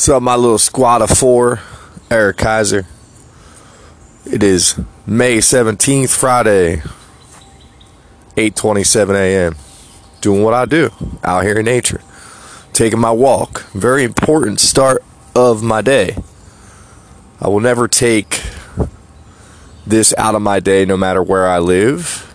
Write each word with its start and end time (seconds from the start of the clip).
What's 0.00 0.08
up, 0.08 0.22
my 0.22 0.34
little 0.34 0.56
squad 0.56 1.02
of 1.02 1.10
four? 1.10 1.60
Eric 2.10 2.38
Kaiser. 2.38 2.86
It 4.24 4.42
is 4.42 4.80
May 5.04 5.42
17th, 5.42 6.08
Friday, 6.08 6.82
8:27 8.34 9.14
a.m. 9.14 9.56
Doing 10.22 10.42
what 10.42 10.54
I 10.54 10.64
do 10.64 10.88
out 11.22 11.44
here 11.44 11.58
in 11.58 11.66
nature, 11.66 12.00
taking 12.72 12.98
my 12.98 13.10
walk. 13.10 13.64
Very 13.74 14.02
important 14.02 14.58
start 14.58 15.04
of 15.36 15.62
my 15.62 15.82
day. 15.82 16.16
I 17.38 17.48
will 17.48 17.60
never 17.60 17.86
take 17.86 18.42
this 19.86 20.14
out 20.16 20.34
of 20.34 20.40
my 20.40 20.60
day, 20.60 20.86
no 20.86 20.96
matter 20.96 21.22
where 21.22 21.46
I 21.46 21.58
live, 21.58 22.34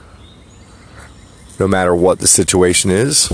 no 1.59 1.67
matter 1.67 1.95
what 1.95 2.19
the 2.19 2.27
situation 2.27 2.91
is 2.91 3.31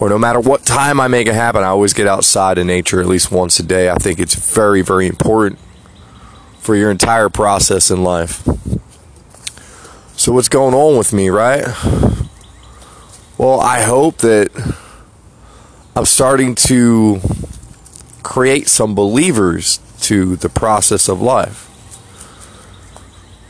or 0.00 0.08
no 0.08 0.18
matter 0.18 0.40
what 0.40 0.66
time 0.66 1.00
I 1.00 1.08
make 1.08 1.28
it 1.28 1.34
happen, 1.34 1.62
I 1.62 1.68
always 1.68 1.92
get 1.92 2.06
outside 2.06 2.58
in 2.58 2.66
nature 2.66 3.00
at 3.00 3.06
least 3.06 3.30
once 3.30 3.58
a 3.60 3.62
day. 3.62 3.90
I 3.90 3.96
think 3.96 4.18
it's 4.18 4.34
very, 4.34 4.82
very 4.82 5.06
important 5.06 5.58
for 6.58 6.74
your 6.74 6.90
entire 6.90 7.28
process 7.28 7.90
in 7.90 8.02
life. 8.02 8.42
So, 10.16 10.32
what's 10.32 10.48
going 10.48 10.74
on 10.74 10.96
with 10.96 11.12
me, 11.12 11.28
right? 11.28 11.64
Well, 13.36 13.60
I 13.60 13.82
hope 13.82 14.18
that 14.18 14.48
I'm 15.96 16.04
starting 16.04 16.54
to 16.56 17.20
create 18.22 18.68
some 18.68 18.94
believers 18.94 19.80
to 20.02 20.36
the 20.36 20.48
process 20.48 21.08
of 21.08 21.20
life. 21.20 21.70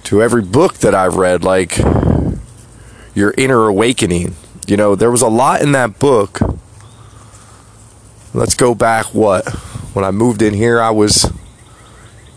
To 0.04 0.22
every 0.22 0.42
book 0.42 0.74
that 0.78 0.94
I've 0.94 1.14
read, 1.14 1.42
like 1.44 1.78
Your 3.14 3.32
Inner 3.38 3.66
Awakening 3.66 4.36
you 4.66 4.76
know, 4.76 4.94
there 4.94 5.10
was 5.10 5.22
a 5.22 5.28
lot 5.28 5.62
in 5.62 5.72
that 5.72 5.98
book. 5.98 6.40
Let's 8.32 8.54
go 8.54 8.74
back, 8.74 9.06
what? 9.14 9.48
When 9.94 10.04
I 10.04 10.10
moved 10.10 10.42
in 10.42 10.54
here, 10.54 10.80
I 10.80 10.90
was 10.90 11.30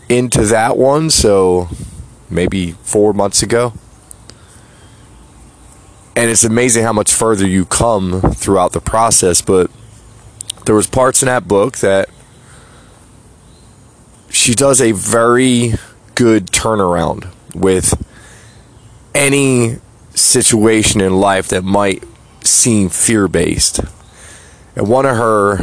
into 0.08 0.44
that 0.46 0.76
one, 0.76 1.10
so 1.10 1.68
maybe 2.30 2.72
four 2.82 3.12
months 3.12 3.42
ago. 3.42 3.72
And 6.14 6.30
it's 6.30 6.44
amazing 6.44 6.84
how 6.84 6.92
much 6.92 7.12
further 7.12 7.46
you 7.46 7.64
come 7.64 8.20
throughout 8.20 8.72
the 8.72 8.80
process, 8.80 9.40
but 9.40 9.70
there 10.66 10.74
was 10.74 10.86
parts 10.86 11.22
in 11.22 11.26
that 11.26 11.46
book 11.48 11.78
that 11.78 12.08
she 14.28 14.54
does 14.54 14.80
a 14.80 14.92
very 14.92 15.74
good 16.14 16.46
turnaround 16.48 17.28
with 17.54 17.94
any 19.14 19.76
situation 20.14 21.00
in 21.00 21.14
life 21.20 21.48
that 21.48 21.62
might 21.62 22.02
seem 22.48 22.88
fear 22.88 23.28
based. 23.28 23.80
And 24.74 24.88
one 24.88 25.06
of 25.06 25.16
her 25.16 25.56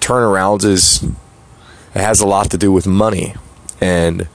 turnarounds 0.00 0.64
is 0.64 1.02
it 1.94 2.00
has 2.00 2.20
a 2.20 2.26
lot 2.26 2.50
to 2.50 2.58
do 2.58 2.72
with 2.72 2.86
money. 2.86 3.34
And 3.80 4.28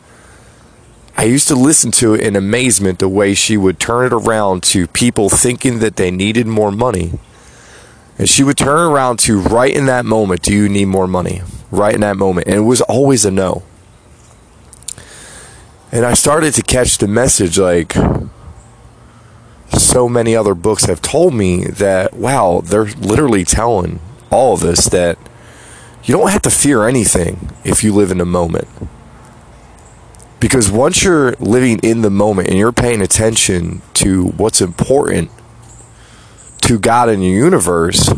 I 1.17 1.23
used 1.23 1.47
to 1.49 1.55
listen 1.55 1.91
to 1.93 2.13
it 2.13 2.21
in 2.21 2.35
amazement 2.35 2.99
the 2.99 3.09
way 3.09 3.33
she 3.33 3.57
would 3.57 3.79
turn 3.79 4.05
it 4.05 4.13
around 4.13 4.63
to 4.63 4.87
people 4.87 5.29
thinking 5.29 5.79
that 5.79 5.97
they 5.97 6.11
needed 6.11 6.47
more 6.47 6.71
money. 6.71 7.19
And 8.17 8.29
she 8.29 8.43
would 8.43 8.57
turn 8.57 8.79
around 8.91 9.19
to 9.19 9.39
right 9.39 9.73
in 9.73 9.85
that 9.87 10.05
moment, 10.05 10.41
do 10.41 10.53
you 10.53 10.69
need 10.69 10.85
more 10.85 11.07
money? 11.07 11.41
Right 11.71 11.93
in 11.93 12.01
that 12.01 12.17
moment. 12.17 12.47
And 12.47 12.55
it 12.55 12.61
was 12.61 12.81
always 12.81 13.25
a 13.25 13.31
no. 13.31 13.63
And 15.91 16.05
I 16.05 16.13
started 16.13 16.53
to 16.53 16.61
catch 16.61 16.99
the 16.99 17.07
message 17.07 17.57
like, 17.57 17.95
so 19.77 20.09
many 20.09 20.35
other 20.35 20.55
books 20.55 20.85
have 20.85 21.01
told 21.01 21.33
me 21.33 21.65
that, 21.65 22.13
wow, 22.13 22.61
they're 22.63 22.85
literally 22.85 23.43
telling 23.43 23.99
all 24.31 24.53
of 24.53 24.63
us 24.63 24.85
that 24.89 25.17
you 26.03 26.15
don't 26.15 26.31
have 26.31 26.41
to 26.43 26.49
fear 26.49 26.87
anything 26.87 27.51
if 27.63 27.83
you 27.83 27.93
live 27.93 28.11
in 28.11 28.17
the 28.17 28.25
moment. 28.25 28.67
Because 30.39 30.71
once 30.71 31.03
you're 31.03 31.33
living 31.33 31.79
in 31.83 32.01
the 32.01 32.09
moment 32.09 32.47
and 32.47 32.57
you're 32.57 32.71
paying 32.71 33.01
attention 33.01 33.81
to 33.95 34.27
what's 34.29 34.61
important 34.61 35.29
to 36.61 36.79
God 36.79 37.09
and 37.09 37.21
the 37.21 37.27
universe, 37.27 38.09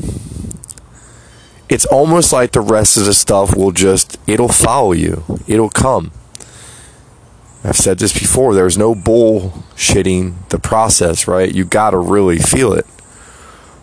it's 1.67 1.85
almost 1.85 2.31
like 2.31 2.51
the 2.51 2.61
rest 2.61 2.97
of 2.97 3.05
the 3.05 3.13
stuff 3.13 3.55
will 3.55 3.71
just, 3.71 4.19
it'll 4.27 4.49
follow 4.49 4.91
you, 4.91 5.23
it'll 5.47 5.69
come. 5.69 6.11
I've 7.63 7.77
said 7.77 7.99
this 7.99 8.13
before, 8.13 8.55
there's 8.55 8.77
no 8.77 8.95
bullshitting 8.95 10.49
the 10.49 10.57
process, 10.57 11.27
right? 11.27 11.53
You 11.53 11.63
got 11.63 11.91
to 11.91 11.97
really 11.97 12.39
feel 12.39 12.73
it. 12.73 12.87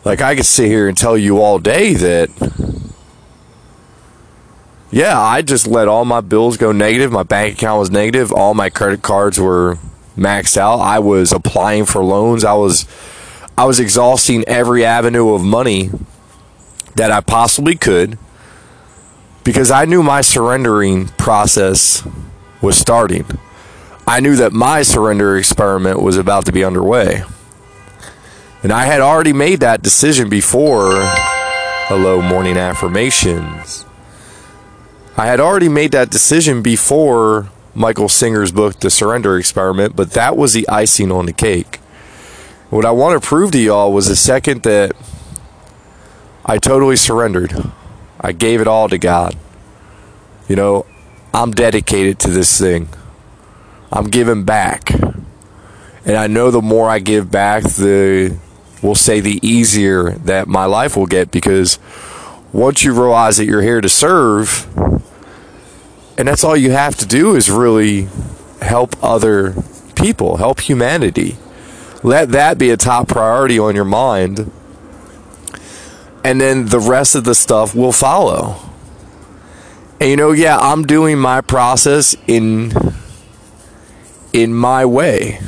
Like, 0.05 0.21
I 0.21 0.35
could 0.35 0.47
sit 0.47 0.67
here 0.67 0.89
and 0.89 0.97
tell 0.97 1.17
you 1.17 1.41
all 1.41 1.59
day 1.59 1.95
that, 1.95 2.31
yeah, 4.91 5.21
I 5.21 5.43
just 5.43 5.67
let 5.67 5.87
all 5.87 6.05
my 6.05 6.21
bills 6.21 6.57
go 6.57 6.73
negative. 6.73 7.13
My 7.13 7.23
bank 7.23 7.55
account 7.55 7.79
was 7.79 7.91
negative. 7.91 8.33
All 8.33 8.55
my 8.55 8.71
credit 8.71 9.03
cards 9.03 9.39
were 9.39 9.79
maxed 10.17 10.57
out. 10.57 10.81
I 10.81 10.99
was 10.99 11.31
applying 11.33 11.85
for 11.85 12.03
loans. 12.03 12.45
I 12.45 12.55
was. 12.55 12.87
I 13.57 13.65
was 13.65 13.81
exhausting 13.81 14.45
every 14.47 14.85
avenue 14.85 15.35
of 15.35 15.43
money 15.43 15.91
that 16.95 17.11
I 17.11 17.21
possibly 17.21 17.75
could 17.75 18.17
because 19.43 19.73
I 19.73 19.85
knew 19.85 20.01
my 20.01 20.21
surrendering 20.21 21.09
process 21.09 22.07
was 22.63 22.79
starting. 22.79 23.27
I 24.09 24.21
knew 24.21 24.37
that 24.37 24.55
my 24.55 24.81
surrender 24.81 25.37
experiment 25.37 26.01
was 26.01 26.17
about 26.17 26.47
to 26.47 26.53
be 26.53 26.65
underway. 26.65 27.25
And 28.63 28.73
I 28.73 28.87
had 28.87 29.03
already 29.03 29.35
made 29.35 29.61
that 29.61 29.83
decision 29.83 30.31
before 30.31 30.93
Hello 31.89 32.23
Morning 32.23 32.57
Affirmations. 32.57 33.85
I 35.19 35.27
had 35.27 35.41
already 35.41 35.69
made 35.69 35.93
that 35.93 36.09
decision 36.09 36.63
before 36.63 37.51
Michael 37.75 38.09
Singer's 38.09 38.51
book, 38.51 38.81
The 38.81 38.89
Surrender 38.89 39.37
Experiment, 39.37 39.95
but 39.95 40.13
that 40.13 40.39
was 40.39 40.55
the 40.55 40.67
icing 40.71 41.13
on 41.13 41.27
the 41.27 41.35
cake. 41.35 41.77
What 42.71 42.87
I 42.87 42.93
want 42.93 43.21
to 43.21 43.29
prove 43.29 43.51
to 43.53 43.59
y'all 43.59 43.93
was 43.93 44.09
the 44.09 44.17
second 44.17 44.63
that 44.63 44.93
I 46.47 46.57
totally 46.57 46.97
surrendered, 46.97 47.53
I 48.19 48.33
gave 48.33 48.63
it 48.63 48.67
all 48.67 48.89
to 48.89 48.97
God. 48.97 49.37
You 50.49 50.57
know, 50.57 50.87
I'm 51.35 51.51
dedicated 51.51 52.19
to 52.21 52.31
this 52.31 52.59
thing. 52.59 52.89
I'm 53.93 54.11
giving 54.11 54.45
back. 54.45 54.91
And 56.05 56.17
I 56.17 56.27
know 56.27 56.51
the 56.51 56.63
more 56.63 56.89
I 56.89 56.99
give 56.99 57.31
back, 57.31 57.65
the 57.65 58.37
we'll 58.83 58.95
say 58.95 59.21
the 59.21 59.41
easier 59.47 60.11
that 60.11 60.49
my 60.49 60.65
life 60.65 60.97
will 60.97 61.07
get 61.07 61.31
because 61.31 61.79
once 62.53 62.85
you 62.85 62.93
realize 62.93 63.37
that 63.37 63.45
you're 63.45 63.63
here 63.63 63.81
to 63.81 63.89
serve, 63.89 64.67
and 66.17 66.29
that's 66.29 66.45
all 66.45 66.57
you 66.57 66.71
have 66.71 66.97
to 66.97 67.07
do 67.07 67.35
is 67.35 67.51
really 67.51 68.09
help 68.63 68.97
other 69.03 69.55
people, 69.95 70.37
help 70.39 70.61
humanity. 70.61 71.37
Let 72.03 72.31
that 72.31 72.59
be 72.59 72.71
a 72.71 72.77
top 72.77 73.09
priority 73.09 73.59
on 73.59 73.75
your 73.75 73.85
mind. 73.85 74.51
And 76.25 76.41
then 76.41 76.67
the 76.67 76.81
rest 76.81 77.15
of 77.15 77.25
the 77.25 77.35
stuff 77.35 77.75
will 77.75 77.93
follow. 77.93 78.57
And 80.01 80.11
you 80.11 80.17
know, 80.17 80.33
yeah, 80.33 80.59
I'm 80.59 80.85
doing 80.85 81.19
my 81.19 81.41
process 81.41 82.17
in 82.27 82.73
in 84.33 84.55
my 84.55 84.85
way. 84.85 85.41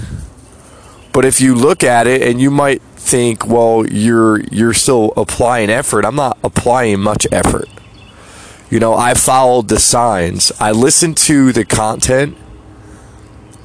But 1.13 1.25
if 1.25 1.41
you 1.41 1.55
look 1.55 1.83
at 1.83 2.07
it 2.07 2.23
and 2.23 2.41
you 2.41 2.51
might 2.51 2.83
think, 2.83 3.47
well, 3.47 3.85
you're 3.87 4.41
you're 4.51 4.75
still 4.75 5.13
applying 5.17 5.71
effort. 5.71 6.05
I'm 6.05 6.17
not 6.17 6.39
applying 6.45 7.01
much 7.01 7.27
effort. 7.33 7.69
You 8.71 8.79
know, 8.79 8.95
I 8.95 9.15
followed 9.15 9.69
the 9.69 9.81
signs. 9.81 10.53
I 10.61 10.71
listened 10.71 11.17
to 11.19 11.53
the 11.53 11.65
content. 11.65 12.37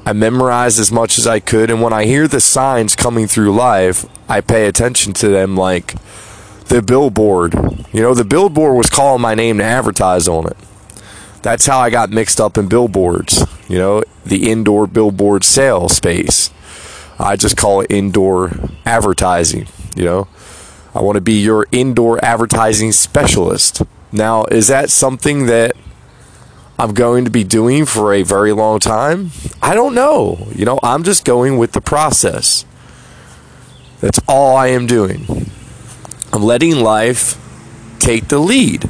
I 0.04 0.12
memorized 0.12 0.78
as 0.78 0.90
much 0.90 1.18
as 1.18 1.26
I 1.26 1.40
could 1.40 1.68
and 1.70 1.82
when 1.82 1.92
I 1.92 2.04
hear 2.04 2.28
the 2.28 2.40
signs 2.40 2.94
coming 2.94 3.26
through 3.26 3.52
live, 3.52 4.08
I 4.28 4.40
pay 4.40 4.66
attention 4.66 5.12
to 5.14 5.28
them 5.28 5.56
like 5.56 5.94
the 6.66 6.80
billboard. 6.80 7.54
You 7.92 8.02
know, 8.02 8.14
the 8.14 8.24
billboard 8.24 8.76
was 8.76 8.90
calling 8.90 9.22
my 9.22 9.34
name 9.34 9.58
to 9.58 9.64
advertise 9.64 10.28
on 10.28 10.46
it. 10.46 10.56
That's 11.42 11.66
how 11.66 11.78
I 11.78 11.90
got 11.90 12.10
mixed 12.10 12.40
up 12.40 12.56
in 12.56 12.68
billboards. 12.68 13.44
You 13.68 13.78
know, 13.78 14.04
the 14.24 14.50
indoor 14.50 14.86
billboard 14.86 15.44
sale 15.44 15.88
space. 15.88 16.50
I 17.18 17.36
just 17.36 17.56
call 17.56 17.80
it 17.80 17.90
indoor 17.90 18.52
advertising. 18.84 19.66
You 19.96 20.04
know, 20.04 20.28
I 20.94 21.00
want 21.00 21.16
to 21.16 21.20
be 21.20 21.40
your 21.40 21.66
indoor 21.72 22.22
advertising 22.24 22.92
specialist. 22.92 23.82
Now, 24.12 24.44
is 24.44 24.68
that 24.68 24.90
something 24.90 25.46
that 25.46 25.74
I'm 26.78 26.94
going 26.94 27.24
to 27.24 27.30
be 27.30 27.42
doing 27.42 27.86
for 27.86 28.12
a 28.12 28.22
very 28.22 28.52
long 28.52 28.78
time? 28.78 29.30
I 29.62 29.74
don't 29.74 29.94
know. 29.94 30.46
You 30.54 30.64
know, 30.64 30.78
I'm 30.82 31.02
just 31.02 31.24
going 31.24 31.58
with 31.58 31.72
the 31.72 31.80
process. 31.80 32.64
That's 34.00 34.20
all 34.28 34.56
I 34.56 34.68
am 34.68 34.86
doing. 34.86 35.50
I'm 36.32 36.42
letting 36.42 36.76
life 36.80 37.42
take 37.98 38.28
the 38.28 38.38
lead. 38.38 38.88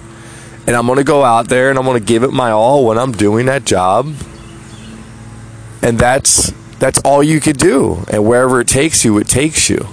And 0.67 0.75
I'm 0.75 0.87
going 0.87 0.99
to 0.99 1.05
go 1.05 1.23
out 1.23 1.49
there 1.49 1.71
and 1.71 1.79
I'm 1.79 1.85
going 1.85 1.99
to 1.99 2.05
give 2.05 2.25
it 2.25 2.33
my 2.33 2.51
all 2.51 2.85
when 2.85 2.99
I'm 2.99 3.13
doing 3.13 3.47
that 3.47 3.65
job 3.65 4.13
and 5.83 5.99
that's 5.99 6.53
that's 6.79 6.99
all 7.05 7.23
you 7.23 7.41
could 7.41 7.57
do 7.57 8.05
and 8.11 8.27
wherever 8.27 8.61
it 8.61 8.69
takes 8.69 9.05
you 9.05 9.17
it 9.19 9.29
takes 9.29 9.71
you 9.71 9.87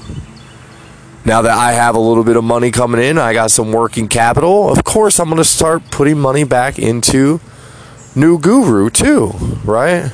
Now 1.26 1.42
that 1.42 1.58
I 1.58 1.72
have 1.72 1.96
a 1.96 2.00
little 2.00 2.26
bit 2.26 2.36
of 2.36 2.44
money 2.44 2.70
coming 2.70 3.02
in, 3.02 3.18
I 3.18 3.32
got 3.34 3.50
some 3.50 3.72
working 3.72 4.10
capital. 4.10 4.70
Of 4.70 4.84
course, 4.84 5.22
I'm 5.22 5.28
going 5.28 5.38
to 5.38 5.46
start 5.46 5.90
putting 5.90 6.20
money 6.20 6.44
back 6.44 6.78
into 6.78 7.40
New 8.14 8.38
Guru 8.38 8.90
too, 8.90 9.30
right? 9.64 10.12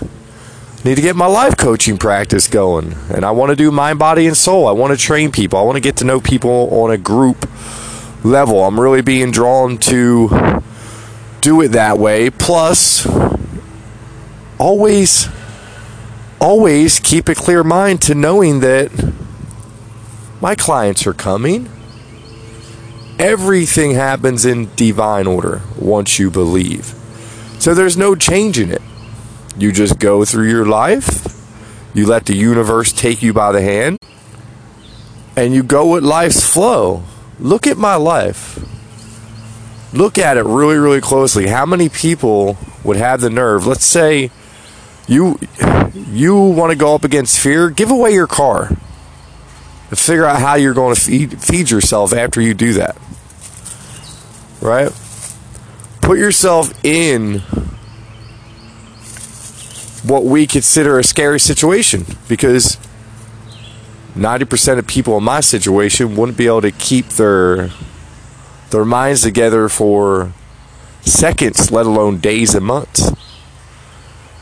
Need 0.85 0.95
to 0.95 1.01
get 1.01 1.15
my 1.15 1.25
life 1.25 1.57
coaching 1.57 1.97
practice 1.97 2.47
going. 2.47 2.93
And 3.09 3.25
I 3.25 3.31
want 3.31 3.49
to 3.49 3.55
do 3.55 3.71
mind, 3.71 3.97
body, 3.97 4.27
and 4.27 4.37
soul. 4.37 4.67
I 4.67 4.71
want 4.71 4.93
to 4.97 5.03
train 5.03 5.31
people. 5.31 5.57
I 5.57 5.63
want 5.63 5.77
to 5.77 5.81
get 5.81 5.95
to 5.97 6.05
know 6.05 6.21
people 6.21 6.69
on 6.71 6.91
a 6.91 6.97
group 6.97 7.49
level. 8.23 8.63
I'm 8.63 8.79
really 8.79 9.01
being 9.01 9.31
drawn 9.31 9.79
to 9.79 10.61
do 11.41 11.61
it 11.61 11.69
that 11.69 11.97
way. 11.97 12.29
Plus, 12.29 13.07
always, 14.59 15.27
always 16.39 16.99
keep 16.99 17.27
a 17.27 17.35
clear 17.35 17.63
mind 17.63 18.01
to 18.03 18.15
knowing 18.15 18.61
that 18.61 18.91
my 20.41 20.55
clients 20.55 21.05
are 21.05 21.13
coming. 21.13 21.69
Everything 23.17 23.91
happens 23.91 24.45
in 24.45 24.73
divine 24.75 25.27
order 25.27 25.61
once 25.77 26.19
you 26.19 26.31
believe. 26.31 26.95
So 27.59 27.73
there's 27.73 27.97
no 27.97 28.15
changing 28.15 28.69
it. 28.69 28.81
You 29.57 29.73
just 29.73 29.99
go 29.99 30.23
through 30.23 30.49
your 30.49 30.65
life, 30.65 31.25
you 31.93 32.05
let 32.05 32.25
the 32.25 32.35
universe 32.35 32.93
take 32.93 33.21
you 33.21 33.33
by 33.33 33.51
the 33.51 33.61
hand, 33.61 33.97
and 35.35 35.53
you 35.53 35.63
go 35.63 35.91
with 35.91 36.03
life's 36.03 36.47
flow. 36.47 37.03
Look 37.39 37.67
at 37.67 37.77
my 37.77 37.95
life. 37.95 38.63
Look 39.91 40.17
at 40.17 40.37
it 40.37 40.45
really, 40.45 40.77
really 40.77 41.01
closely. 41.01 41.47
How 41.47 41.65
many 41.65 41.89
people 41.89 42.57
would 42.85 42.95
have 42.95 43.19
the 43.19 43.29
nerve? 43.29 43.67
Let's 43.67 43.83
say 43.83 44.31
you 45.09 45.39
you 46.07 46.35
want 46.37 46.71
to 46.71 46.77
go 46.77 46.93
up 46.93 47.03
against 47.03 47.39
fear, 47.39 47.69
give 47.69 47.89
away 47.89 48.13
your 48.13 48.27
car 48.27 48.67
And 49.89 49.97
figure 49.97 50.25
out 50.25 50.39
how 50.39 50.55
you're 50.55 50.75
going 50.75 50.93
to 50.93 51.01
feed, 51.01 51.41
feed 51.41 51.71
yourself 51.71 52.13
after 52.13 52.39
you 52.39 52.53
do 52.53 52.73
that. 52.73 52.95
Right? 54.61 54.91
Put 56.01 56.19
yourself 56.19 56.71
in 56.85 57.39
what 60.03 60.23
we 60.25 60.45
consider 60.47 60.99
a 60.99 61.03
scary 61.03 61.39
situation 61.39 62.05
because 62.27 62.77
90% 64.15 64.77
of 64.77 64.87
people 64.87 65.17
in 65.17 65.23
my 65.23 65.39
situation 65.39 66.15
wouldn't 66.15 66.37
be 66.37 66.47
able 66.47 66.61
to 66.61 66.71
keep 66.71 67.07
their 67.09 67.69
their 68.69 68.85
minds 68.85 69.23
together 69.23 69.67
for 69.67 70.31
seconds, 71.01 71.71
let 71.71 71.87
alone 71.87 72.19
days 72.19 72.53
and 72.53 72.63
months. 72.63 73.11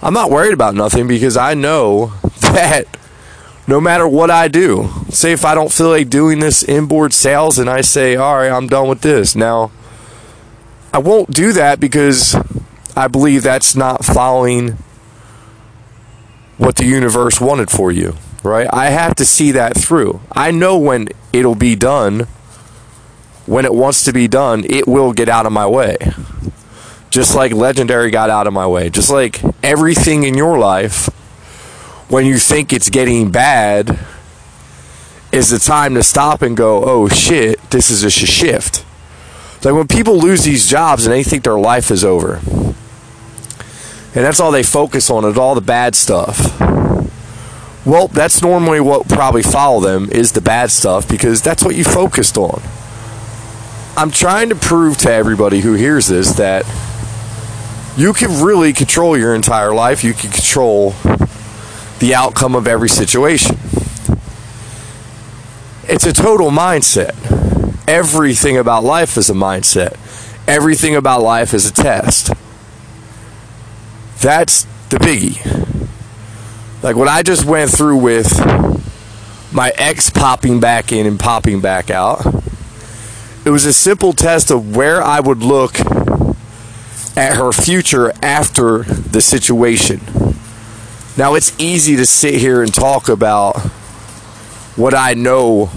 I'm 0.01 0.13
not 0.13 0.29
worried 0.29 0.53
about 0.53 0.75
nothing 0.75 1.07
because 1.07 1.37
I 1.37 1.53
know 1.53 2.07
that 2.41 2.85
no 3.67 3.81
matter 3.81 4.07
what 4.07 4.31
I 4.31 4.47
do. 4.47 4.89
Say 5.09 5.33
if 5.33 5.43
I 5.43 5.53
don't 5.53 5.71
feel 5.71 5.89
like 5.89 6.09
doing 6.09 6.39
this 6.39 6.63
inboard 6.63 7.13
sales 7.13 7.59
and 7.59 7.69
I 7.69 7.81
say, 7.81 8.15
all 8.15 8.37
right, 8.37 8.51
I'm 8.51 8.67
done 8.67 8.87
with 8.87 9.01
this. 9.01 9.35
Now, 9.35 9.71
I 10.93 10.99
won't 10.99 11.31
do 11.31 11.51
that 11.53 11.79
because 11.79 12.35
I 12.95 13.07
believe 13.07 13.43
that's 13.43 13.75
not 13.75 14.05
following 14.05 14.77
what 16.57 16.77
the 16.77 16.85
universe 16.85 17.39
wanted 17.39 17.69
for 17.69 17.91
you, 17.91 18.15
right? 18.41 18.67
I 18.71 18.89
have 18.89 19.15
to 19.15 19.25
see 19.25 19.51
that 19.51 19.77
through. 19.77 20.21
I 20.31 20.51
know 20.51 20.77
when 20.77 21.09
it'll 21.33 21.55
be 21.55 21.75
done, 21.75 22.21
when 23.45 23.65
it 23.65 23.73
wants 23.73 24.03
to 24.05 24.13
be 24.13 24.27
done, 24.27 24.65
it 24.67 24.87
will 24.87 25.13
get 25.13 25.29
out 25.29 25.45
of 25.45 25.51
my 25.51 25.67
way. 25.67 25.97
Just 27.17 27.33
like 27.33 27.51
Legendary 27.51 28.11
got 28.11 28.29
out 28.29 28.45
of 28.45 28.53
my 28.53 28.67
way. 28.67 28.91
Just 28.91 29.09
like 29.09 29.41
everything 29.63 30.21
in 30.21 30.35
your 30.35 30.59
life 30.59 31.07
when 32.09 32.27
you 32.27 32.37
think 32.37 32.71
it's 32.71 32.91
getting 32.91 33.31
bad 33.31 33.97
is 35.31 35.49
the 35.49 35.57
time 35.57 35.95
to 35.95 36.03
stop 36.03 36.43
and 36.43 36.55
go, 36.55 36.83
oh 36.85 37.07
shit, 37.07 37.59
this 37.71 37.89
is 37.89 38.03
a 38.03 38.11
shift. 38.11 38.85
like 39.65 39.73
when 39.73 39.87
people 39.87 40.19
lose 40.19 40.43
these 40.43 40.69
jobs 40.69 41.07
and 41.07 41.15
they 41.15 41.23
think 41.23 41.43
their 41.43 41.57
life 41.57 41.89
is 41.89 42.05
over, 42.05 42.35
and 42.35 42.75
that's 44.13 44.39
all 44.39 44.51
they 44.51 44.61
focus 44.61 45.09
on 45.09 45.25
is 45.25 45.39
all 45.39 45.55
the 45.55 45.59
bad 45.59 45.95
stuff. 45.95 46.61
Well, 47.83 48.09
that's 48.09 48.43
normally 48.43 48.79
what 48.79 49.07
probably 49.09 49.41
follow 49.41 49.79
them 49.79 50.07
is 50.11 50.33
the 50.33 50.41
bad 50.41 50.69
stuff 50.69 51.09
because 51.09 51.41
that's 51.41 51.63
what 51.63 51.73
you 51.73 51.83
focused 51.83 52.37
on. 52.37 52.61
I'm 53.97 54.11
trying 54.11 54.49
to 54.49 54.55
prove 54.55 54.99
to 54.99 55.11
everybody 55.11 55.61
who 55.61 55.73
hears 55.73 56.05
this 56.05 56.33
that 56.33 56.63
you 57.97 58.13
can 58.13 58.43
really 58.43 58.73
control 58.73 59.17
your 59.17 59.33
entire 59.33 59.73
life. 59.73 60.03
You 60.03 60.13
can 60.13 60.29
control 60.29 60.91
the 61.97 62.13
outcome 62.15 62.53
of 62.53 62.67
every 62.67 62.89
situation. 62.89 63.57
It's 65.89 66.05
a 66.05 66.13
total 66.13 66.51
mindset. 66.51 67.15
Everything 67.87 68.55
about 68.57 68.83
life 68.83 69.17
is 69.17 69.31
a 69.31 69.33
mindset. 69.33 69.97
Everything 70.47 70.95
about 70.95 71.23
life 71.23 71.55
is 71.55 71.67
a 71.67 71.73
test. 71.73 72.31
That's 74.21 74.63
the 74.89 74.97
biggie. 74.97 75.87
Like 76.83 76.95
what 76.95 77.07
I 77.07 77.23
just 77.23 77.45
went 77.45 77.71
through 77.71 77.97
with 77.97 78.31
my 79.51 79.71
ex 79.75 80.11
popping 80.11 80.59
back 80.59 80.91
in 80.91 81.07
and 81.07 81.19
popping 81.19 81.61
back 81.61 81.89
out, 81.89 82.23
it 83.43 83.49
was 83.49 83.65
a 83.65 83.73
simple 83.73 84.13
test 84.13 84.51
of 84.51 84.75
where 84.75 85.01
I 85.01 85.19
would 85.19 85.39
look 85.39 85.73
at 87.17 87.35
her 87.35 87.51
future 87.51 88.13
after 88.21 88.83
the 88.83 89.19
situation 89.19 89.99
now, 91.17 91.33
it's 91.33 91.59
easy 91.59 91.95
to 91.95 92.05
sit 92.05 92.35
here 92.35 92.61
and 92.61 92.71
talk 92.71 93.09
about 93.09 93.57
what 94.75 94.93
I 94.93 95.15
know 95.15 95.71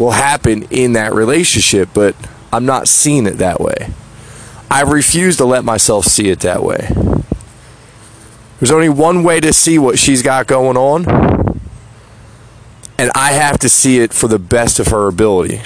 will 0.00 0.10
happen 0.10 0.64
in 0.64 0.94
that 0.94 1.14
relationship, 1.14 1.90
but 1.94 2.16
I'm 2.52 2.66
not 2.66 2.88
seeing 2.88 3.24
it 3.24 3.38
that 3.38 3.60
way. 3.60 3.92
I 4.68 4.82
refuse 4.82 5.36
to 5.36 5.44
let 5.44 5.64
myself 5.64 6.06
see 6.06 6.28
it 6.28 6.40
that 6.40 6.64
way. 6.64 6.88
There's 8.58 8.72
only 8.72 8.88
one 8.88 9.22
way 9.22 9.38
to 9.38 9.52
see 9.52 9.78
what 9.78 9.96
she's 9.96 10.22
got 10.22 10.48
going 10.48 10.76
on, 10.76 11.04
and 12.98 13.12
I 13.14 13.30
have 13.30 13.60
to 13.60 13.68
see 13.68 14.00
it 14.00 14.12
for 14.12 14.26
the 14.26 14.40
best 14.40 14.80
of 14.80 14.88
her 14.88 15.06
ability. 15.06 15.62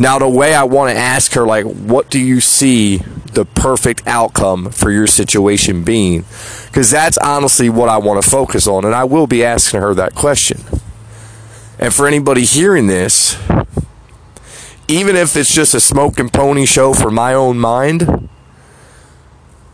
Now, 0.00 0.18
the 0.18 0.30
way 0.30 0.54
I 0.54 0.64
want 0.64 0.94
to 0.94 0.98
ask 0.98 1.34
her, 1.34 1.44
like, 1.44 1.66
what 1.66 2.08
do 2.08 2.18
you 2.18 2.40
see 2.40 3.02
the 3.34 3.44
perfect 3.44 4.02
outcome 4.06 4.70
for 4.70 4.90
your 4.90 5.06
situation 5.06 5.84
being? 5.84 6.24
Because 6.68 6.90
that's 6.90 7.18
honestly 7.18 7.68
what 7.68 7.90
I 7.90 7.98
want 7.98 8.24
to 8.24 8.28
focus 8.28 8.66
on, 8.66 8.86
and 8.86 8.94
I 8.94 9.04
will 9.04 9.26
be 9.26 9.44
asking 9.44 9.82
her 9.82 9.92
that 9.92 10.14
question. 10.14 10.62
And 11.78 11.92
for 11.92 12.06
anybody 12.06 12.46
hearing 12.46 12.86
this, 12.86 13.36
even 14.88 15.16
if 15.16 15.36
it's 15.36 15.52
just 15.52 15.74
a 15.74 15.80
smoke 15.80 16.18
and 16.18 16.32
pony 16.32 16.64
show 16.64 16.94
for 16.94 17.10
my 17.10 17.34
own 17.34 17.58
mind, 17.58 18.30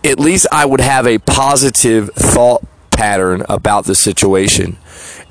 at 0.02 0.18
least 0.18 0.49
I 0.50 0.66
would 0.66 0.80
have 0.80 1.06
a 1.06 1.18
positive 1.18 2.11
thought 2.14 2.64
pattern 2.90 3.45
about 3.49 3.85
the 3.85 3.95
situation. 3.95 4.76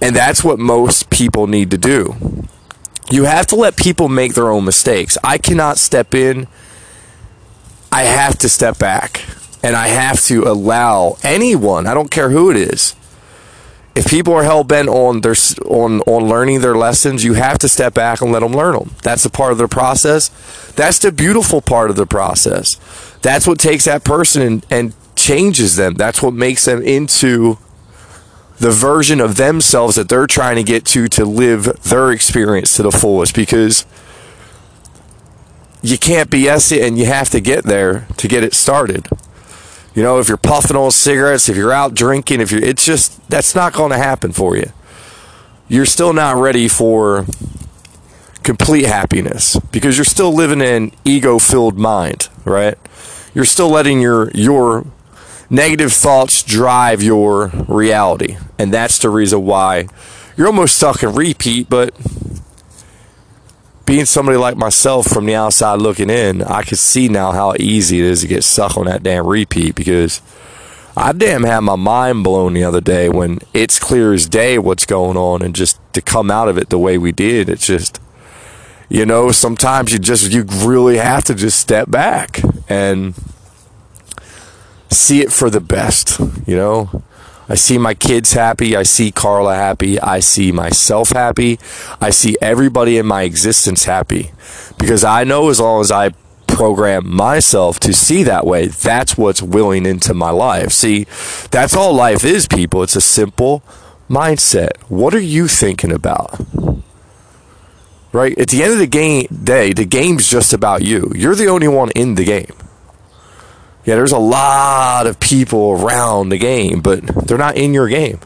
And 0.02 0.16
that's 0.16 0.42
what 0.42 0.58
most 0.58 1.10
people 1.10 1.48
need 1.48 1.70
to 1.72 1.78
do 1.78 2.48
you 3.12 3.26
have 3.26 3.48
to 3.48 3.56
let 3.56 3.78
people 3.78 4.10
make 4.10 4.34
their 4.34 4.50
own 4.50 4.66
mistakes. 4.66 5.18
I 5.24 5.38
cannot 5.38 5.78
step 5.78 6.14
in. 6.14 6.48
I 7.92 8.04
have 8.04 8.38
to 8.40 8.50
step 8.50 8.78
back. 8.78 9.24
And 9.64 9.76
I 9.76 9.88
have 9.88 10.22
to 10.26 10.44
allow 10.44 11.18
anyone, 11.24 11.88
I 11.88 11.96
don't 11.96 12.12
care 12.12 12.30
who 12.30 12.52
it 12.52 12.58
is, 12.58 12.96
if 13.96 14.10
people 14.10 14.34
are 14.34 14.44
hell 14.44 14.64
bent 14.64 14.90
on 14.90 15.22
their 15.22 15.36
on 15.66 16.02
on 16.02 16.28
learning 16.28 16.60
their 16.60 16.76
lessons, 16.76 17.24
you 17.24 17.34
have 17.34 17.58
to 17.60 17.70
step 17.70 17.94
back 17.94 18.22
and 18.22 18.32
let 18.32 18.42
them 18.42 18.52
learn 18.52 18.78
them. 18.78 18.92
That's 19.02 19.26
a 19.26 19.30
part 19.30 19.54
of 19.54 19.58
the 19.58 19.70
process. 19.70 20.30
That's 20.76 21.00
the 21.00 21.12
beautiful 21.12 21.62
part 21.62 21.90
of 21.90 21.96
the 21.96 22.06
process. 22.06 22.76
That's 23.22 23.48
what 23.48 23.58
takes 23.58 23.86
that 23.86 24.04
person 24.04 24.42
and, 24.42 24.66
and 24.70 24.94
changes 25.16 25.78
them. 25.78 25.94
That's 25.94 26.22
what 26.22 26.34
makes 26.34 26.66
them 26.66 26.82
into 26.82 27.58
the 28.58 28.72
version 28.72 29.20
of 29.20 29.36
themselves 29.36 29.96
that 29.96 30.10
they're 30.10 30.28
trying 30.28 30.56
to 30.56 30.64
get 30.64 30.86
to 30.86 31.08
to 31.10 31.26
live 31.26 31.66
their 31.84 32.12
experience 32.12 32.76
to 32.76 32.84
the 32.84 32.92
fullest 32.92 33.36
because 33.36 33.86
you 35.82 35.98
can't 35.98 36.30
BS 36.30 36.72
it 36.72 36.82
and 36.82 36.98
you 36.98 37.06
have 37.06 37.30
to 37.30 37.40
get 37.40 37.66
there 37.66 38.08
to 38.18 38.28
get 38.28 38.44
it 38.44 38.54
started. 38.54 39.08
You 39.94 40.04
know, 40.04 40.20
if 40.20 40.28
you're 40.28 40.38
puffing 40.38 40.76
on 40.76 40.92
cigarettes, 40.92 41.48
if 41.48 41.56
you're 41.56 41.72
out 41.72 41.94
drinking, 41.94 42.42
if 42.42 42.52
you're, 42.52 42.64
it's 42.64 42.86
just, 42.86 43.28
that's 43.30 43.56
not 43.56 43.74
going 43.74 43.92
to 43.92 43.98
happen 43.98 44.32
for 44.32 44.58
you. 44.58 44.72
You're 45.68 45.86
still 45.86 46.12
not 46.12 46.36
ready 46.36 46.68
for 46.68 47.26
complete 48.44 48.86
happiness 48.86 49.58
because 49.72 49.98
you're 49.98 50.06
still 50.06 50.34
living 50.34 50.62
in 50.62 50.92
ego 51.04 51.40
filled 51.40 51.78
mind, 51.78 52.30
right? 52.46 52.78
You're 53.34 53.46
still 53.46 53.70
letting 53.70 54.02
your, 54.02 54.32
your 54.32 54.86
negative 55.56 55.94
thoughts 55.94 56.44
drive 56.44 57.02
your 57.02 57.48
reality. 57.68 58.38
And 58.60 58.74
that's 58.74 59.00
the 59.00 59.10
reason 59.10 59.46
why 59.46 59.88
you're 60.36 60.48
almost 60.48 60.78
stuck 60.78 61.02
in 61.02 61.14
repeat, 61.16 61.70
but 61.70 61.96
being 63.86 64.06
somebody 64.06 64.38
like 64.38 64.58
myself 64.58 65.08
from 65.08 65.26
the 65.26 65.36
outside 65.36 65.80
looking 65.80 66.10
in, 66.10 66.42
I 66.42 66.64
can 66.64 66.76
see 66.76 67.08
now 67.08 67.32
how 67.32 67.54
easy 67.60 68.00
it 68.00 68.06
is 68.06 68.22
to 68.22 68.28
get 68.28 68.44
stuck 68.44 68.78
on 68.78 68.86
that 68.86 69.04
damn 69.04 69.26
repeat 69.26 69.76
because 69.76 70.22
I 70.98 71.12
damn 71.14 71.44
had 71.44 71.62
my 71.62 71.76
mind 71.76 72.24
blown 72.24 72.54
the 72.54 72.64
other 72.64 72.82
day 72.82 73.10
when 73.10 73.40
it's 73.54 73.80
clear 73.80 74.14
as 74.14 74.28
day 74.28 74.58
what's 74.58 74.86
going 74.86 75.18
on 75.18 75.42
and 75.42 75.56
just 75.56 75.80
to 75.94 76.02
come 76.02 76.32
out 76.32 76.50
of 76.50 76.58
it 76.58 76.70
the 76.70 76.80
way 76.80 76.98
we 76.98 77.12
did. 77.12 77.48
It's 77.48 77.68
just, 77.68 78.02
you 78.90 79.06
know, 79.06 79.32
sometimes 79.32 79.94
you 79.94 80.00
just, 80.00 80.32
you 80.32 80.44
really 80.44 80.98
have 80.98 81.24
to 81.26 81.36
just 81.36 81.60
step 81.60 81.90
back 81.90 82.42
and 82.68 83.14
see 84.96 85.22
it 85.22 85.32
for 85.32 85.50
the 85.50 85.62
best, 85.62 86.20
you 86.48 86.56
know? 86.56 87.04
I 87.48 87.56
see 87.56 87.78
my 87.78 87.94
kids 87.94 88.34
happy. 88.34 88.76
I 88.76 88.84
see 88.84 89.12
Carla 89.12 89.56
happy. 89.56 90.00
I 90.00 90.20
see 90.20 90.52
myself 90.52 91.12
happy. 91.12 91.60
I 92.02 92.10
see 92.10 92.36
everybody 92.42 92.98
in 92.98 93.06
my 93.06 93.22
existence 93.22 93.86
happy 93.86 94.32
because 94.80 95.04
I 95.04 95.24
know 95.24 95.50
as 95.50 95.60
long 95.60 95.82
as 95.82 95.92
I 95.92 96.10
program 96.48 97.08
myself 97.08 97.80
to 97.82 97.94
see 97.94 98.24
that 98.24 98.48
way, 98.48 98.68
that's 98.68 99.18
what's 99.18 99.42
willing 99.42 99.86
into 99.86 100.14
my 100.14 100.32
life. 100.32 100.72
See, 100.72 101.06
that's 101.52 101.76
all 101.76 101.94
life 101.94 102.24
is, 102.24 102.48
people. 102.48 102.82
It's 102.82 102.96
a 102.96 103.02
simple 103.02 103.62
mindset. 104.10 104.78
What 104.90 105.14
are 105.14 105.20
you 105.20 105.48
thinking 105.48 105.92
about? 105.92 106.40
Right? 108.12 108.38
At 108.40 108.48
the 108.48 108.64
end 108.64 108.74
of 108.74 108.80
the 108.80 108.88
game 108.88 109.28
day, 109.44 109.74
the 109.74 109.86
game's 109.86 110.30
just 110.30 110.54
about 110.54 110.82
you. 110.84 111.12
You're 111.14 111.36
the 111.36 111.48
only 111.48 111.68
one 111.68 111.92
in 111.92 112.16
the 112.16 112.24
game. 112.24 112.54
Yeah, 113.86 113.96
there's 113.96 114.12
a 114.12 114.18
lot 114.18 115.06
of 115.06 115.20
people 115.20 115.72
around 115.72 116.30
the 116.30 116.40
game, 116.40 116.82
but 116.82 117.06
they're 117.28 117.38
not 117.38 117.56
in 117.56 117.74
your 117.74 117.88
game. 117.88 118.20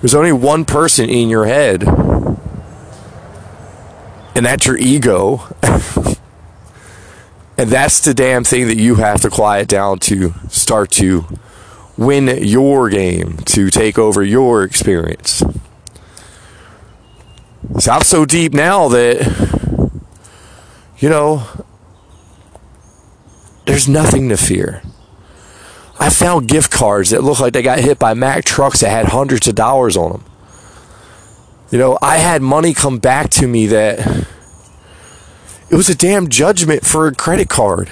There's 0.00 0.14
only 0.14 0.32
one 0.32 0.66
person 0.66 1.08
in 1.08 1.30
your 1.30 1.46
head, 1.46 1.82
and 4.34 4.44
that's 4.44 4.66
your 4.66 4.76
ego. 4.76 5.40
and 7.56 7.70
that's 7.70 8.00
the 8.00 8.12
damn 8.12 8.44
thing 8.44 8.66
that 8.66 8.76
you 8.76 8.96
have 8.96 9.22
to 9.22 9.30
quiet 9.30 9.66
down 9.66 9.98
to 10.00 10.34
start 10.50 10.90
to 10.92 11.24
win 11.96 12.28
your 12.42 12.90
game, 12.90 13.38
to 13.46 13.70
take 13.70 13.98
over 13.98 14.22
your 14.22 14.62
experience. 14.62 15.42
So 17.78 17.92
I'm 17.92 18.02
so 18.02 18.26
deep 18.26 18.52
now 18.52 18.88
that, 18.88 20.00
you 20.98 21.08
know, 21.08 21.46
there's 23.66 23.88
nothing 23.88 24.28
to 24.28 24.36
fear. 24.36 24.82
I 25.98 26.10
found 26.10 26.48
gift 26.48 26.70
cards 26.70 27.10
that 27.10 27.22
looked 27.22 27.40
like 27.40 27.52
they 27.52 27.62
got 27.62 27.78
hit 27.78 27.98
by 27.98 28.14
Mack 28.14 28.44
trucks 28.44 28.80
that 28.80 28.90
had 28.90 29.06
hundreds 29.06 29.46
of 29.48 29.54
dollars 29.54 29.96
on 29.96 30.12
them. 30.12 30.24
You 31.70 31.78
know, 31.78 31.98
I 32.02 32.18
had 32.18 32.42
money 32.42 32.74
come 32.74 32.98
back 32.98 33.30
to 33.30 33.46
me 33.46 33.66
that 33.68 34.26
it 35.70 35.76
was 35.76 35.88
a 35.88 35.94
damn 35.94 36.28
judgment 36.28 36.84
for 36.84 37.06
a 37.06 37.14
credit 37.14 37.48
card. 37.48 37.90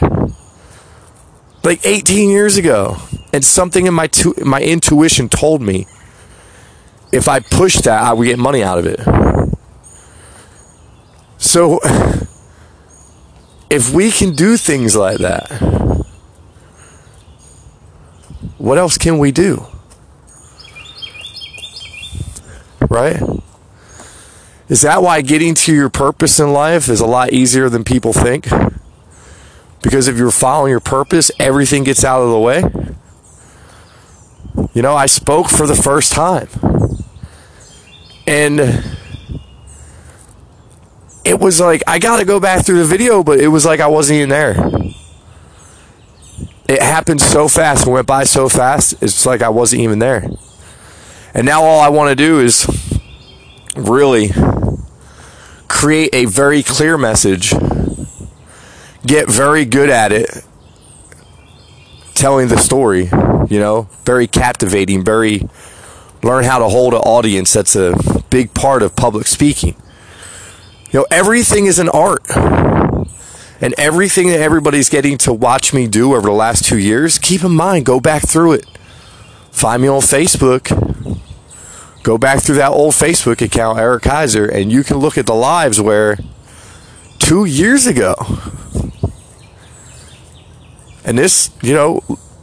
Like 1.64 1.84
18 1.86 2.28
years 2.28 2.56
ago. 2.56 2.96
And 3.32 3.44
something 3.44 3.86
in 3.86 3.94
my 3.94 4.08
tu- 4.08 4.34
my 4.44 4.60
intuition 4.60 5.28
told 5.28 5.62
me 5.62 5.86
if 7.12 7.28
I 7.28 7.40
pushed 7.40 7.84
that, 7.84 8.02
I 8.02 8.12
would 8.12 8.24
get 8.24 8.38
money 8.38 8.62
out 8.62 8.78
of 8.78 8.86
it. 8.86 9.00
So 11.38 11.80
if 13.82 13.92
we 13.92 14.12
can 14.12 14.32
do 14.32 14.56
things 14.56 14.94
like 14.94 15.18
that, 15.18 15.50
what 18.58 18.78
else 18.78 18.96
can 18.96 19.18
we 19.18 19.32
do? 19.32 19.66
Right? 22.88 23.20
Is 24.68 24.82
that 24.82 25.02
why 25.02 25.20
getting 25.20 25.56
to 25.56 25.74
your 25.74 25.90
purpose 25.90 26.38
in 26.38 26.52
life 26.52 26.88
is 26.88 27.00
a 27.00 27.06
lot 27.06 27.32
easier 27.32 27.68
than 27.68 27.82
people 27.82 28.12
think? 28.12 28.48
Because 29.82 30.06
if 30.06 30.16
you're 30.16 30.30
following 30.30 30.70
your 30.70 30.78
purpose, 30.78 31.32
everything 31.40 31.82
gets 31.82 32.04
out 32.04 32.22
of 32.22 32.30
the 32.30 32.38
way. 32.38 32.62
You 34.74 34.82
know, 34.82 34.94
I 34.94 35.06
spoke 35.06 35.48
for 35.48 35.66
the 35.66 35.74
first 35.74 36.12
time. 36.12 36.46
And 38.28 38.91
it 41.24 41.38
was 41.38 41.60
like 41.60 41.82
I 41.86 41.98
got 41.98 42.18
to 42.18 42.24
go 42.24 42.40
back 42.40 42.64
through 42.64 42.78
the 42.78 42.84
video, 42.84 43.22
but 43.22 43.40
it 43.40 43.48
was 43.48 43.64
like 43.64 43.80
I 43.80 43.86
wasn't 43.86 44.18
even 44.18 44.28
there. 44.28 44.56
It 46.68 46.80
happened 46.80 47.20
so 47.20 47.48
fast 47.48 47.84
and 47.84 47.92
went 47.92 48.06
by 48.06 48.24
so 48.24 48.48
fast. 48.48 49.02
It's 49.02 49.26
like 49.26 49.42
I 49.42 49.48
wasn't 49.48 49.82
even 49.82 49.98
there. 49.98 50.26
And 51.34 51.46
now 51.46 51.62
all 51.62 51.80
I 51.80 51.88
want 51.88 52.10
to 52.10 52.16
do 52.16 52.40
is 52.40 52.66
really 53.76 54.30
create 55.68 56.10
a 56.12 56.26
very 56.26 56.62
clear 56.62 56.96
message, 56.96 57.52
get 59.04 59.28
very 59.28 59.64
good 59.64 59.90
at 59.90 60.12
it, 60.12 60.44
telling 62.14 62.48
the 62.48 62.58
story, 62.58 63.04
you 63.48 63.58
know, 63.58 63.88
very 64.04 64.26
captivating, 64.26 65.04
very 65.04 65.48
learn 66.22 66.44
how 66.44 66.58
to 66.58 66.68
hold 66.68 66.94
an 66.94 67.00
audience. 67.00 67.52
That's 67.52 67.74
a 67.76 67.94
big 68.30 68.54
part 68.54 68.82
of 68.82 68.94
public 68.94 69.26
speaking. 69.26 69.74
You 70.92 71.00
know, 71.00 71.06
everything 71.10 71.66
is 71.66 71.78
an 71.78 71.88
art. 71.88 72.26
And 73.62 73.74
everything 73.78 74.26
that 74.28 74.40
everybody's 74.40 74.88
getting 74.88 75.16
to 75.18 75.32
watch 75.32 75.72
me 75.72 75.86
do 75.86 76.14
over 76.14 76.28
the 76.28 76.34
last 76.34 76.64
two 76.64 76.78
years, 76.78 77.18
keep 77.18 77.44
in 77.44 77.52
mind, 77.52 77.86
go 77.86 78.00
back 78.00 78.26
through 78.26 78.52
it. 78.54 78.66
Find 79.52 79.82
me 79.82 79.88
on 79.88 80.00
Facebook. 80.00 81.20
Go 82.02 82.18
back 82.18 82.42
through 82.42 82.56
that 82.56 82.72
old 82.72 82.94
Facebook 82.94 83.40
account, 83.40 83.78
Eric 83.78 84.02
Kaiser, 84.02 84.46
and 84.46 84.72
you 84.72 84.82
can 84.82 84.96
look 84.96 85.16
at 85.16 85.26
the 85.26 85.34
lives 85.34 85.80
where 85.80 86.18
two 87.20 87.44
years 87.44 87.86
ago, 87.86 88.16
and 91.04 91.16
this, 91.16 91.50
you 91.62 91.72
know, 91.72 92.00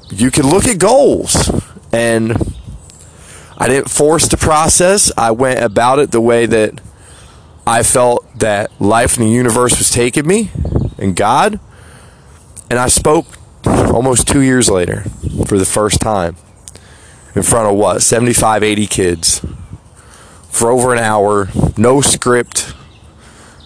you 0.10 0.32
can 0.32 0.50
look 0.50 0.66
at 0.66 0.80
goals. 0.80 1.52
And 1.92 2.38
I 3.58 3.68
didn't 3.68 3.90
force 3.90 4.28
the 4.30 4.38
process. 4.38 5.12
I 5.18 5.32
went 5.32 5.60
about 5.62 6.00
it 6.00 6.12
the 6.12 6.22
way 6.22 6.46
that 6.46 6.80
I 7.70 7.84
felt 7.84 8.26
that 8.40 8.72
life 8.82 9.16
in 9.16 9.24
the 9.24 9.30
universe 9.30 9.78
was 9.78 9.92
taking 9.92 10.26
me 10.26 10.50
and 10.98 11.16
God. 11.16 11.60
And 12.68 12.80
I 12.80 12.88
spoke 12.88 13.28
almost 13.64 14.28
two 14.28 14.42
years 14.42 14.72
later 14.72 15.04
for 15.46 15.60
the 15.60 15.68
first 15.68 16.02
time 16.02 16.36
in 17.36 17.44
front 17.44 17.72
of 17.72 17.78
what, 17.78 18.02
75, 18.02 18.64
80 18.64 18.88
kids 18.88 19.46
for 20.50 20.72
over 20.72 20.94
an 20.94 21.00
hour, 21.00 21.50
no 21.78 22.02
script, 22.02 22.74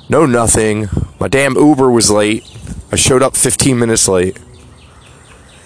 no 0.09 0.25
nothing. 0.25 0.89
My 1.17 1.29
damn 1.29 1.55
Uber 1.55 1.89
was 1.89 2.11
late. 2.11 2.43
I 2.91 2.97
showed 2.97 3.23
up 3.23 3.37
15 3.37 3.79
minutes 3.79 4.09
late. 4.09 4.37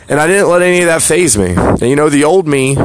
And 0.08 0.20
I 0.20 0.28
didn't 0.28 0.48
let 0.48 0.62
any 0.62 0.82
of 0.82 0.86
that 0.86 1.02
faze 1.02 1.36
me. 1.40 1.56
And 1.56 1.82
you 1.82 1.96
know, 1.96 2.08
the 2.08 2.24
old 2.24 2.48
me, 2.48 2.76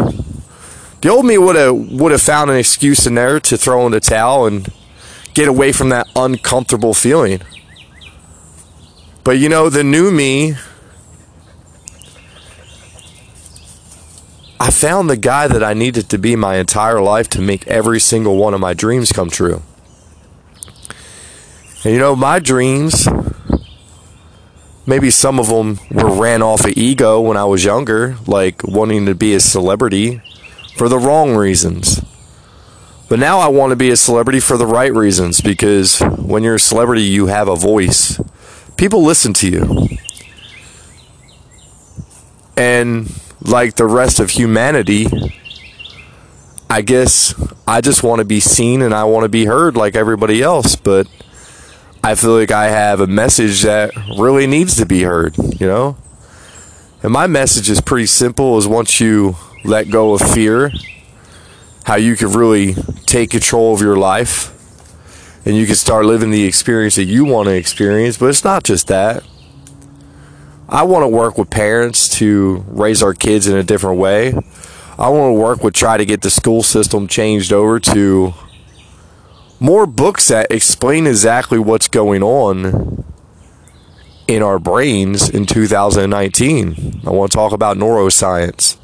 the 1.03 1.11
old 1.11 1.27
me 1.27 1.37
would 1.37 1.57
have 1.57 1.77
would 1.77 2.11
have 2.11 2.23
found 2.23 2.51
an 2.51 2.57
excuse 2.57 3.07
in 3.07 3.17
there 3.17 3.39
to 3.41 3.59
throw 3.59 3.85
in 3.85 3.93
the 3.93 4.01
towel 4.01 4.47
and 4.47 4.67
get 5.35 5.49
away 5.49 5.73
from 5.73 5.89
that 5.91 6.07
uncomfortable 6.15 6.95
feeling. 6.95 7.41
But 9.25 9.39
you 9.39 9.49
know, 9.49 9.69
the 9.69 9.85
new 9.85 10.11
me, 10.11 10.55
I 14.59 14.71
found 14.71 15.09
the 15.09 15.17
guy 15.17 15.49
that 15.49 15.63
I 15.63 15.75
needed 15.75 16.09
to 16.11 16.19
be 16.19 16.37
my 16.37 16.57
entire 16.57 17.01
life 17.01 17.29
to 17.31 17.41
make 17.41 17.67
every 17.67 18.01
single 18.01 18.37
one 18.37 18.55
of 18.55 18.61
my 18.61 18.75
dreams 18.75 19.13
come 19.13 19.31
true. 19.31 19.63
And 21.85 21.93
you 21.93 21.99
know, 21.99 22.15
my 22.15 22.39
dreams, 22.39 23.09
maybe 24.87 25.11
some 25.11 25.41
of 25.41 25.49
them 25.49 25.81
were 25.91 26.11
ran 26.11 26.43
off 26.43 26.65
of 26.65 26.77
ego 26.77 27.21
when 27.21 27.37
I 27.37 27.45
was 27.45 27.65
younger, 27.65 28.17
like 28.27 28.63
wanting 28.65 29.07
to 29.07 29.15
be 29.15 29.35
a 29.35 29.41
celebrity 29.41 30.21
for 30.77 30.89
the 30.89 30.99
wrong 30.99 31.35
reasons. 31.35 32.01
But 33.13 33.19
now 33.19 33.41
I 33.41 33.49
want 33.49 33.73
to 33.73 33.77
be 33.77 33.91
a 33.91 33.97
celebrity 33.97 34.41
for 34.41 34.57
the 34.57 34.67
right 34.67 34.91
reasons 34.91 35.43
because 35.43 36.01
when 36.01 36.43
you're 36.43 36.55
a 36.55 36.59
celebrity, 36.59 37.03
you 37.03 37.27
have 37.27 37.47
a 37.47 37.55
voice. 37.55 38.19
People 38.79 39.03
listen 39.03 39.35
to 39.35 39.51
you. 39.51 39.89
And 42.57 43.13
like 43.43 43.75
the 43.75 43.85
rest 43.85 44.19
of 44.19 44.31
humanity, 44.31 45.09
I 46.71 46.81
guess 46.81 47.35
I 47.69 47.83
just 47.83 48.03
want 48.03 48.21
to 48.21 48.25
be 48.25 48.41
seen 48.41 48.81
and 48.81 48.95
I 48.95 49.05
want 49.05 49.25
to 49.25 49.29
be 49.29 49.45
heard 49.45 49.77
like 49.77 49.95
everybody 49.95 50.41
else. 50.41 50.75
But 50.75 51.07
I 52.03 52.15
feel 52.15 52.35
like 52.39 52.51
I 52.51 52.71
have 52.71 53.01
a 53.01 53.07
message 53.07 53.61
that 53.61 53.95
really 54.19 54.47
needs 54.47 54.75
to 54.77 54.87
be 54.87 55.03
heard, 55.03 55.37
you 55.61 55.67
know? 55.67 55.99
And 57.03 57.13
my 57.13 57.27
message 57.27 57.69
is 57.69 57.83
pretty 57.83 58.07
simple 58.07 58.57
is 58.57 58.67
once 58.67 59.01
you 59.01 59.37
let 59.65 59.91
go 59.91 60.15
of 60.15 60.23
fear 60.23 60.71
how 61.85 61.97
you 61.97 62.17
could 62.17 62.35
really 62.35 62.75
take 63.07 63.31
control 63.31 63.75
of 63.75 63.81
your 63.81 63.97
life 63.97 64.53
and 65.45 65.57
you 65.57 65.67
can 65.67 65.75
start 65.75 66.05
living 66.05 66.31
the 66.31 66.45
experience 66.45 66.97
that 66.97 67.05
you 67.05 67.25
want 67.25 67.49
to 67.49 67.55
experience. 67.55 68.17
But 68.17 68.27
it's 68.27 68.45
not 68.45 68.63
just 68.65 68.89
that. 68.89 69.25
I 70.69 70.85
want 70.85 71.03
to 71.03 71.09
work 71.09 71.37
with 71.37 71.51
parents 71.51 72.09
to 72.19 72.65
raise 72.69 73.03
our 73.03 73.13
kids 73.13 73.47
in 73.47 73.57
a 73.57 73.63
different 73.63 73.99
way. 73.99 74.33
I 74.99 75.09
want 75.09 75.35
to 75.35 75.41
work 75.41 75.63
with 75.63 75.75
try 75.75 75.97
to 75.97 76.05
get 76.05 76.23
the 76.23 76.31
school 76.31 76.63
system 76.63 77.09
changed 77.09 77.53
over 77.53 77.81
to 77.81 78.35
more 79.59 79.87
books 79.87 80.29
that 80.29 80.51
explain 80.51 81.07
exactly 81.07 81.59
what's 81.59 81.89
going 81.89 82.23
on 82.23 83.05
in 84.27 84.43
our 84.43 84.59
brains 84.59 85.29
in 85.29 85.47
2019. 85.47 87.03
I 87.05 87.11
want 87.11 87.33
to 87.33 87.37
talk 87.37 87.53
about 87.53 87.77
neuroscience. 87.77 88.77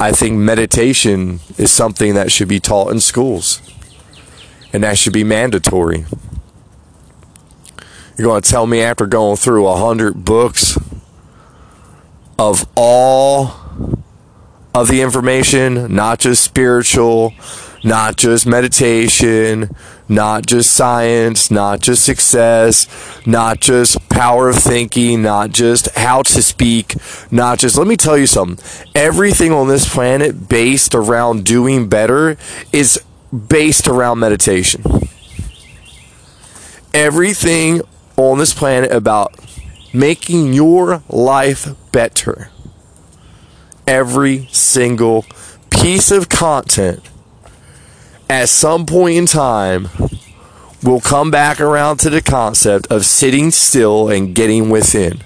I 0.00 0.12
think 0.12 0.38
meditation 0.38 1.40
is 1.58 1.70
something 1.70 2.14
that 2.14 2.32
should 2.32 2.48
be 2.48 2.58
taught 2.58 2.90
in 2.90 3.00
schools. 3.00 3.60
And 4.72 4.82
that 4.82 4.96
should 4.96 5.12
be 5.12 5.24
mandatory. 5.24 6.06
You're 8.16 8.28
going 8.28 8.40
to 8.40 8.50
tell 8.50 8.66
me 8.66 8.80
after 8.80 9.06
going 9.06 9.36
through 9.36 9.66
a 9.66 9.76
hundred 9.76 10.24
books 10.24 10.78
of 12.38 12.66
all 12.74 13.52
of 14.74 14.88
the 14.88 15.02
information, 15.02 15.94
not 15.94 16.18
just 16.18 16.42
spiritual, 16.42 17.34
not 17.84 18.16
just 18.16 18.46
meditation, 18.46 19.76
not 20.10 20.44
just 20.44 20.74
science, 20.74 21.50
not 21.50 21.80
just 21.80 22.04
success, 22.04 22.86
not 23.24 23.60
just 23.60 24.08
power 24.08 24.48
of 24.48 24.56
thinking, 24.56 25.22
not 25.22 25.50
just 25.50 25.88
how 25.96 26.22
to 26.22 26.42
speak, 26.42 26.96
not 27.30 27.60
just, 27.60 27.78
let 27.78 27.86
me 27.86 27.96
tell 27.96 28.18
you 28.18 28.26
something. 28.26 28.62
Everything 28.94 29.52
on 29.52 29.68
this 29.68 29.88
planet 29.88 30.48
based 30.48 30.94
around 30.94 31.44
doing 31.44 31.88
better 31.88 32.36
is 32.72 33.00
based 33.48 33.86
around 33.86 34.18
meditation. 34.18 34.82
Everything 36.92 37.80
on 38.16 38.38
this 38.38 38.52
planet 38.52 38.90
about 38.90 39.32
making 39.94 40.52
your 40.52 41.02
life 41.08 41.68
better. 41.92 42.50
Every 43.86 44.48
single 44.50 45.24
piece 45.70 46.10
of 46.10 46.28
content 46.28 47.09
at 48.30 48.48
some 48.48 48.86
point 48.86 49.16
in 49.16 49.26
time 49.26 49.88
we'll 50.82 51.00
come 51.00 51.30
back 51.30 51.60
around 51.60 51.98
to 51.98 52.10
the 52.10 52.22
concept 52.22 52.86
of 52.86 53.04
sitting 53.04 53.50
still 53.50 54.08
and 54.08 54.34
getting 54.34 54.70
within. 54.70 55.20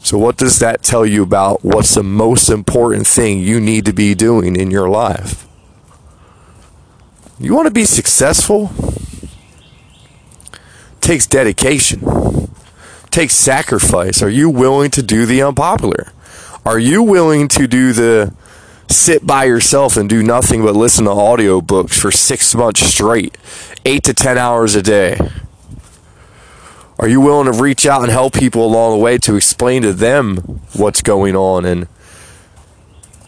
So, 0.00 0.16
what 0.16 0.36
does 0.36 0.58
that 0.60 0.82
tell 0.82 1.04
you 1.04 1.22
about 1.22 1.64
what's 1.64 1.94
the 1.94 2.02
most 2.02 2.48
important 2.48 3.06
thing 3.06 3.40
you 3.40 3.60
need 3.60 3.84
to 3.86 3.92
be 3.92 4.14
doing 4.14 4.54
in 4.54 4.70
your 4.70 4.88
life? 4.88 5.46
You 7.40 7.54
want 7.54 7.66
to 7.66 7.74
be 7.74 7.84
successful? 7.84 8.70
takes 11.08 11.26
dedication, 11.26 12.02
takes 13.10 13.34
sacrifice. 13.34 14.22
Are 14.22 14.28
you 14.28 14.50
willing 14.50 14.90
to 14.90 15.02
do 15.02 15.24
the 15.24 15.40
unpopular? 15.40 16.12
Are 16.66 16.78
you 16.78 17.02
willing 17.02 17.48
to 17.48 17.66
do 17.66 17.94
the 17.94 18.34
sit 18.88 19.26
by 19.26 19.44
yourself 19.44 19.96
and 19.96 20.08
do 20.08 20.22
nothing 20.22 20.62
but 20.62 20.74
listen 20.74 21.04
to 21.04 21.10
audiobooks 21.10 21.98
for 21.98 22.10
six 22.10 22.54
months 22.54 22.80
straight, 22.80 23.36
eight 23.84 24.04
to 24.04 24.14
10 24.14 24.38
hours 24.38 24.74
a 24.74 24.82
day? 24.82 25.18
Are 26.98 27.08
you 27.08 27.20
willing 27.20 27.52
to 27.52 27.62
reach 27.62 27.86
out 27.86 28.02
and 28.02 28.10
help 28.10 28.34
people 28.34 28.64
along 28.64 28.92
the 28.92 28.98
way 28.98 29.18
to 29.18 29.36
explain 29.36 29.82
to 29.82 29.92
them 29.92 30.36
what's 30.74 31.00
going 31.00 31.36
on 31.36 31.64
and 31.64 31.86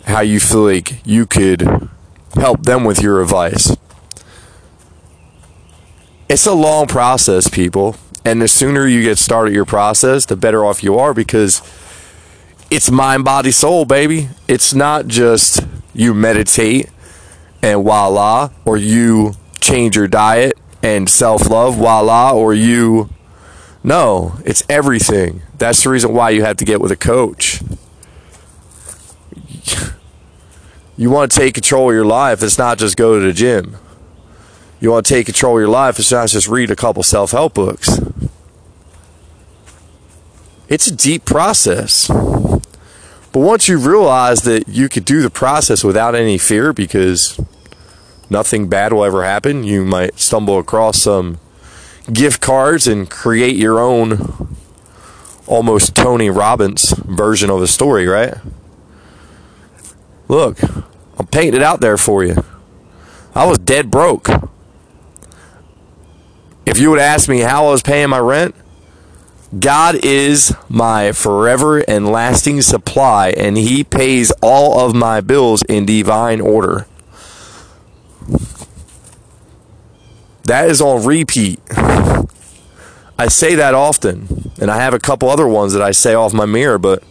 how 0.07 0.21
you 0.21 0.41
feel 0.41 0.65
like 0.65 1.07
you 1.07 1.25
could 1.25 1.89
help 2.35 2.65
them 2.65 2.85
with 2.85 3.01
your 3.01 3.23
advice? 3.23 3.77
it's 6.31 6.47
a 6.47 6.53
long 6.53 6.87
process, 6.87 7.49
people. 7.49 7.97
And 8.25 8.41
the 8.41 8.47
sooner 8.47 8.87
you 8.87 9.03
get 9.03 9.19
started 9.19 9.53
your 9.53 9.65
process, 9.65 10.25
the 10.27 10.37
better 10.37 10.65
off 10.65 10.85
you 10.85 10.97
are 10.97 11.13
because 11.13 11.61
it's 12.71 12.91
mind, 12.91 13.25
body, 13.25 13.51
soul, 13.51 13.85
baby. 13.85 14.29
It's 14.49 14.73
not 14.75 15.07
just 15.07 15.67
you 15.95 16.15
meditate 16.15 16.89
and 17.63 17.83
voila, 17.83 18.51
or 18.65 18.77
you 18.77 19.35
change 19.61 19.97
your 19.97 20.09
diet 20.09 20.59
and 20.83 21.09
self 21.09 21.49
love, 21.49 21.77
voila, 21.77 22.33
or 22.33 22.55
you. 22.55 23.11
No, 23.83 24.39
it's 24.45 24.63
everything. 24.69 25.43
That's 25.59 25.83
the 25.83 25.91
reason 25.91 26.13
why 26.13 26.31
you 26.31 26.43
have 26.45 26.57
to 26.59 26.65
get 26.65 26.81
with 26.81 26.93
a 26.93 26.97
coach. 26.97 27.63
You 30.97 31.11
want 31.11 31.33
to 31.33 31.39
take 31.39 31.55
control 31.55 31.89
of 31.89 31.95
your 31.95 32.05
life, 32.05 32.43
it's 32.43 32.59
not 32.59 32.79
just 32.79 32.97
go 32.97 33.19
to 33.19 33.27
the 33.27 33.33
gym 33.33 33.77
you 34.81 34.91
want 34.91 35.07
to 35.07 35.15
take 35.15 35.27
control 35.27 35.57
of 35.57 35.61
your 35.61 35.69
life, 35.69 35.99
it's 35.99 36.11
not 36.11 36.29
just 36.29 36.49
read 36.49 36.71
a 36.71 36.77
couple 36.77 37.03
self 37.03 37.33
help 37.33 37.55
books. 37.55 38.01
It's 40.71 40.87
a 40.87 40.95
deep 40.95 41.25
process. 41.25 42.07
But 42.07 43.41
once 43.41 43.67
you 43.69 43.77
realize 43.77 44.43
that 44.43 44.69
you 44.69 44.89
could 44.89 45.05
do 45.05 45.21
the 45.21 45.29
process 45.29 45.83
without 45.83 46.15
any 46.15 46.39
fear 46.39 46.73
because 46.73 47.41
nothing 48.31 48.69
bad 48.69 48.93
will 48.93 49.05
ever 49.05 49.25
happen, 49.25 49.65
you 49.65 49.85
might 49.85 50.21
stumble 50.21 50.61
across 50.61 51.03
some 51.03 51.41
gift 52.13 52.41
cards 52.41 52.87
and 52.87 53.11
create 53.11 53.57
your 53.57 53.81
own 53.81 54.57
almost 55.49 55.97
Tony 55.97 56.31
Robbins 56.31 56.93
version 56.93 57.51
of 57.51 57.61
a 57.61 57.67
story, 57.67 58.07
right? 58.07 58.35
Look, 60.29 60.63
I'm 61.19 61.27
painting 61.27 61.55
it 61.55 61.63
out 61.65 61.81
there 61.81 61.99
for 61.99 62.23
you. 62.23 62.45
I 63.35 63.45
was 63.45 63.59
dead 63.59 63.91
broke. 63.91 64.29
If 66.65 66.79
you 66.79 66.91
would 66.91 67.01
ask 67.01 67.29
me 67.29 67.41
how 67.41 67.67
I 67.67 67.71
was 67.71 67.83
paying 67.83 68.11
my 68.11 68.21
rent, 68.21 68.55
God 69.59 70.05
is 70.05 70.55
my 70.69 71.11
forever 71.11 71.79
and 71.79 72.09
lasting 72.09 72.63
supply, 72.63 73.31
and 73.31 73.57
He 73.57 73.83
pays 73.83 74.31
all 74.41 74.87
of 74.87 74.95
my 74.95 75.21
bills 75.21 75.63
in 75.69 75.85
divine 75.85 76.41
order. 76.41 76.87
That 80.45 80.71
is 80.71 80.81
on 80.81 81.05
repeat. 81.05 81.61
I 83.19 83.27
say 83.29 83.55
that 83.57 83.75
often, 83.75 84.53
and 84.61 84.71
I 84.71 84.77
have 84.77 84.95
a 84.95 85.01
couple 85.01 85.29
other 85.29 85.49
ones 85.49 85.73
that 85.73 85.83
I 85.83 85.91
say 85.91 86.15
off 86.15 86.33
my 86.33 86.47
mirror, 86.47 86.79
but 86.79 87.03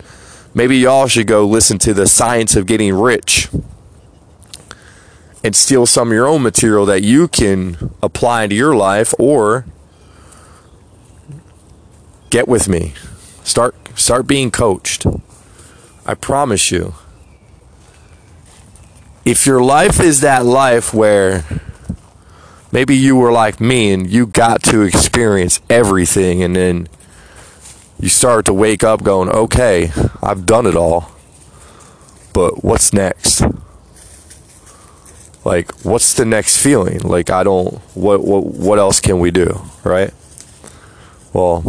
maybe 0.53 0.77
y'all 0.77 1.07
should 1.07 1.27
go 1.27 1.45
listen 1.45 1.77
to 1.79 1.93
The 1.93 2.07
Science 2.07 2.55
of 2.55 2.65
Getting 2.65 2.95
Rich 2.95 3.49
and 5.43 5.55
steal 5.55 5.85
some 5.85 6.09
of 6.09 6.13
your 6.13 6.27
own 6.27 6.41
material 6.41 6.85
that 6.85 7.03
you 7.03 7.27
can 7.27 7.93
apply 8.01 8.43
into 8.43 8.55
your 8.55 8.75
life 8.75 9.13
or 9.19 9.65
get 12.29 12.47
with 12.47 12.67
me. 12.67 12.93
Start 13.43 13.75
start 13.95 14.27
being 14.27 14.51
coached. 14.51 15.05
I 16.05 16.13
promise 16.13 16.71
you. 16.71 16.93
If 19.25 19.45
your 19.45 19.61
life 19.61 19.99
is 19.99 20.21
that 20.21 20.45
life 20.45 20.93
where 20.93 21.43
maybe 22.71 22.95
you 22.95 23.15
were 23.15 23.31
like 23.31 23.59
me 23.59 23.91
and 23.91 24.09
you 24.09 24.25
got 24.25 24.63
to 24.63 24.81
experience 24.81 25.59
everything 25.69 26.41
and 26.41 26.55
then 26.55 26.87
you 27.99 28.09
start 28.09 28.45
to 28.45 28.53
wake 28.53 28.83
up 28.83 29.03
going, 29.03 29.29
"Okay, 29.29 29.91
I've 30.23 30.45
done 30.45 30.65
it 30.65 30.75
all." 30.75 31.11
But 32.33 32.63
what's 32.63 32.93
next? 32.93 33.43
like 35.45 35.71
what's 35.81 36.13
the 36.13 36.25
next 36.25 36.61
feeling 36.61 36.99
like 36.99 37.29
i 37.29 37.43
don't 37.43 37.75
what 37.95 38.23
what 38.23 38.45
what 38.45 38.77
else 38.77 38.99
can 38.99 39.19
we 39.19 39.31
do 39.31 39.61
right 39.83 40.13
well 41.33 41.63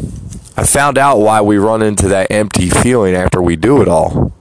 i 0.57 0.65
found 0.65 0.99
out 0.99 1.19
why 1.19 1.41
we 1.41 1.57
run 1.59 1.83
into 1.83 2.09
that 2.09 2.31
empty 2.31 2.69
feeling 2.69 3.15
after 3.15 3.41
we 3.41 3.57
do 3.57 3.81
it 3.83 3.89
all. 3.89 4.33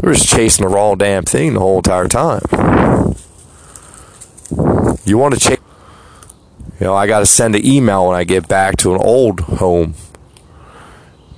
We're 0.00 0.14
just 0.14 0.28
chasing 0.28 0.64
the 0.64 0.70
wrong 0.70 0.98
damn 0.98 1.24
thing 1.24 1.54
the 1.54 1.60
whole 1.60 1.76
entire 1.76 2.08
time. 2.08 2.42
You 5.04 5.18
want 5.18 5.34
to 5.34 5.40
chase 5.40 5.58
you 6.80 6.86
know 6.86 6.94
i 6.94 7.06
got 7.06 7.20
to 7.20 7.26
send 7.26 7.54
an 7.54 7.64
email 7.64 8.08
when 8.08 8.16
i 8.16 8.24
get 8.24 8.48
back 8.48 8.76
to 8.78 8.94
an 8.94 9.00
old 9.00 9.40
home. 9.40 9.94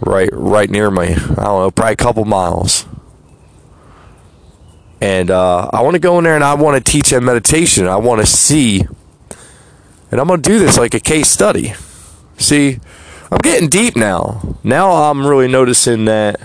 Right 0.01 0.29
right 0.33 0.69
near 0.69 0.90
me 0.90 1.09
i 1.09 1.17
don't 1.17 1.37
know 1.37 1.71
probably 1.71 1.93
a 1.93 1.97
couple 1.97 2.25
miles. 2.25 2.87
And 5.05 5.31
uh, 5.31 5.69
I 5.71 5.83
want 5.83 5.97
to 5.97 6.01
go 6.01 6.17
in 6.17 6.25
there 6.25 6.35
and 6.35 6.43
I 6.43 6.55
want 6.55 6.83
to 6.83 6.93
teach 6.93 7.11
them 7.11 7.27
meditation. 7.27 7.87
I 7.87 7.97
want 7.97 8.23
to 8.23 8.27
see, 8.27 8.87
and 10.11 10.19
I'm 10.19 10.27
going 10.27 10.40
to 10.40 10.49
do 10.49 10.59
this 10.59 10.79
like 10.79 10.95
a 10.95 11.01
case 11.01 11.29
study. 11.29 11.75
See, 12.38 12.81
I'm 13.35 13.40
getting 13.40 13.68
deep 13.68 13.97
now. 13.97 14.57
Now 14.62 14.92
I'm 14.92 15.27
really 15.27 15.49
noticing 15.49 16.05
that 16.05 16.40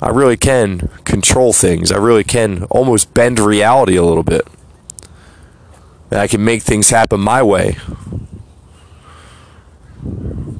I 0.00 0.10
really 0.10 0.36
can 0.36 0.90
control 1.04 1.52
things. 1.52 1.90
I 1.90 1.96
really 1.96 2.22
can 2.22 2.62
almost 2.64 3.12
bend 3.12 3.40
reality 3.40 3.96
a 3.96 4.04
little 4.04 4.22
bit. 4.22 4.46
And 6.12 6.20
I 6.20 6.28
can 6.28 6.44
make 6.44 6.62
things 6.62 6.90
happen 6.90 7.18
my 7.18 7.42
way. 7.42 7.78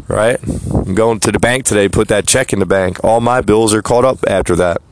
Right? 0.08 0.40
I'm 0.72 0.96
going 0.96 1.20
to 1.20 1.30
the 1.30 1.38
bank 1.38 1.64
today, 1.64 1.88
put 1.88 2.08
that 2.08 2.26
check 2.26 2.52
in 2.52 2.58
the 2.58 2.66
bank. 2.66 3.02
All 3.04 3.20
my 3.20 3.42
bills 3.42 3.72
are 3.72 3.80
caught 3.80 4.04
up 4.04 4.18
after 4.26 4.56
that. 4.56 4.82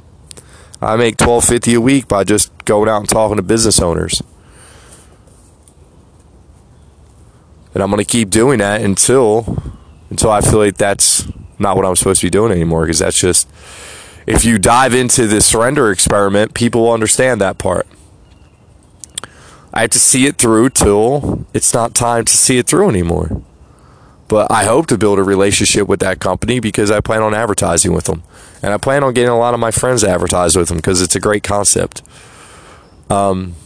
I 0.80 0.94
make 0.94 1.16
twelve 1.16 1.44
fifty 1.44 1.74
a 1.74 1.80
week 1.80 2.06
by 2.06 2.22
just 2.22 2.52
going 2.66 2.88
out 2.88 3.00
and 3.00 3.08
talking 3.08 3.36
to 3.36 3.42
business 3.42 3.80
owners. 3.80 4.22
And 7.74 7.82
I'm 7.82 7.90
going 7.90 8.04
to 8.04 8.10
keep 8.10 8.30
doing 8.30 8.58
that 8.58 8.82
until 8.82 9.62
until 10.10 10.30
I 10.30 10.40
feel 10.40 10.58
like 10.58 10.76
that's 10.76 11.28
not 11.58 11.76
what 11.76 11.86
I'm 11.86 11.94
supposed 11.94 12.20
to 12.20 12.26
be 12.26 12.30
doing 12.30 12.50
anymore 12.50 12.82
because 12.82 12.98
that's 12.98 13.18
just 13.18 13.48
if 14.26 14.44
you 14.44 14.58
dive 14.58 14.94
into 14.94 15.26
the 15.26 15.40
surrender 15.40 15.90
experiment, 15.90 16.54
people 16.54 16.82
will 16.82 16.92
understand 16.92 17.40
that 17.40 17.58
part. 17.58 17.86
I 19.72 19.82
have 19.82 19.90
to 19.90 19.98
see 19.98 20.26
it 20.26 20.36
through 20.36 20.70
till 20.70 21.46
it's 21.54 21.72
not 21.72 21.94
time 21.94 22.24
to 22.24 22.36
see 22.36 22.58
it 22.58 22.66
through 22.66 22.88
anymore. 22.88 23.42
But 24.26 24.50
I 24.50 24.64
hope 24.64 24.86
to 24.88 24.98
build 24.98 25.18
a 25.18 25.24
relationship 25.24 25.88
with 25.88 26.00
that 26.00 26.20
company 26.20 26.60
because 26.60 26.90
I 26.90 27.00
plan 27.00 27.22
on 27.22 27.34
advertising 27.34 27.92
with 27.92 28.04
them. 28.04 28.22
And 28.62 28.72
I 28.72 28.78
plan 28.78 29.02
on 29.02 29.12
getting 29.12 29.30
a 29.30 29.38
lot 29.38 29.54
of 29.54 29.60
my 29.60 29.72
friends 29.72 30.02
to 30.02 30.08
advertise 30.08 30.56
with 30.56 30.68
them 30.68 30.76
because 30.78 31.02
it's 31.02 31.16
a 31.16 31.20
great 31.20 31.42
concept. 31.42 32.02
Um, 33.10 33.56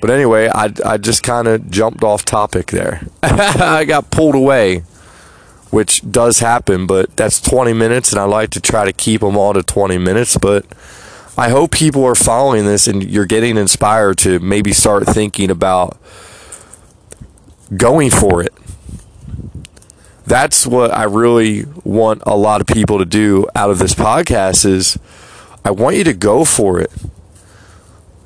But 0.00 0.10
anyway, 0.10 0.48
I, 0.48 0.72
I 0.84 0.98
just 0.98 1.22
kind 1.22 1.48
of 1.48 1.70
jumped 1.70 2.04
off 2.04 2.24
topic 2.24 2.66
there. 2.68 3.06
I 3.22 3.84
got 3.84 4.10
pulled 4.10 4.34
away, 4.34 4.80
which 5.70 6.08
does 6.10 6.38
happen, 6.40 6.86
but 6.86 7.16
that's 7.16 7.40
20 7.40 7.72
minutes, 7.72 8.12
and 8.12 8.20
I 8.20 8.24
like 8.24 8.50
to 8.50 8.60
try 8.60 8.84
to 8.84 8.92
keep 8.92 9.20
them 9.22 9.36
all 9.36 9.54
to 9.54 9.62
20 9.62 9.98
minutes. 9.98 10.36
But 10.36 10.66
I 11.38 11.50
hope 11.50 11.70
people 11.70 12.02
are 12.04 12.14
following 12.14 12.64
this 12.64 12.86
and 12.86 13.02
you're 13.02 13.26
getting 13.26 13.58
inspired 13.58 14.16
to 14.18 14.38
maybe 14.38 14.72
start 14.72 15.06
thinking 15.06 15.50
about 15.50 15.98
going 17.76 18.10
for 18.10 18.42
it. 18.42 18.54
That's 20.24 20.66
what 20.66 20.92
I 20.92 21.04
really 21.04 21.66
want 21.84 22.22
a 22.26 22.36
lot 22.36 22.62
of 22.62 22.66
people 22.66 22.98
to 22.98 23.04
do 23.04 23.46
out 23.54 23.70
of 23.70 23.78
this 23.78 23.94
podcast 23.94 24.64
is 24.64 24.98
I 25.62 25.72
want 25.72 25.96
you 25.96 26.04
to 26.04 26.14
go 26.14 26.44
for 26.46 26.80
it. 26.80 26.90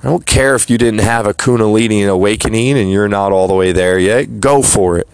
I 0.02 0.04
don't 0.04 0.24
care 0.24 0.54
if 0.54 0.70
you 0.70 0.78
didn't 0.78 1.00
have 1.00 1.26
a 1.26 1.34
Kundalini 1.34 2.08
awakening 2.08 2.78
and 2.78 2.90
you're 2.90 3.08
not 3.08 3.32
all 3.32 3.46
the 3.48 3.54
way 3.54 3.72
there 3.72 3.98
yet. 3.98 4.40
Go 4.40 4.62
for 4.62 4.96
it. 4.98 5.06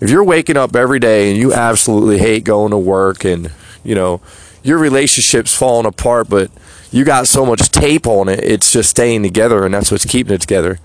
If 0.00 0.08
you're 0.08 0.24
waking 0.24 0.56
up 0.56 0.74
every 0.74 0.98
day 0.98 1.30
and 1.30 1.38
you 1.38 1.52
absolutely 1.52 2.18
hate 2.18 2.44
going 2.44 2.70
to 2.70 2.78
work 2.78 3.24
and, 3.24 3.52
you 3.84 3.94
know, 3.94 4.22
your 4.62 4.78
relationship's 4.78 5.54
falling 5.54 5.84
apart, 5.84 6.30
but 6.30 6.50
you 6.90 7.04
got 7.04 7.28
so 7.28 7.44
much 7.44 7.70
tape 7.70 8.06
on 8.06 8.30
it, 8.30 8.42
it's 8.42 8.72
just 8.72 8.88
staying 8.88 9.22
together 9.22 9.66
and 9.66 9.74
that's 9.74 9.90
what's 9.90 10.06
keeping 10.06 10.32
it 10.32 10.40
together. 10.40 10.78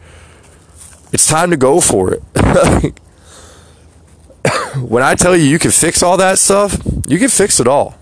It's 1.13 1.25
time 1.25 1.51
to 1.51 1.57
go 1.57 1.79
for 1.79 2.13
it. 2.13 2.21
when 4.77 5.03
I 5.03 5.15
tell 5.15 5.37
you 5.37 5.43
you 5.43 5.59
can 5.59 5.71
fix 5.71 6.03
all 6.03 6.17
that 6.17 6.37
stuff, 6.37 6.77
you 7.07 7.17
can 7.17 7.29
fix 7.29 7.61
it 7.61 7.67
all 7.67 7.97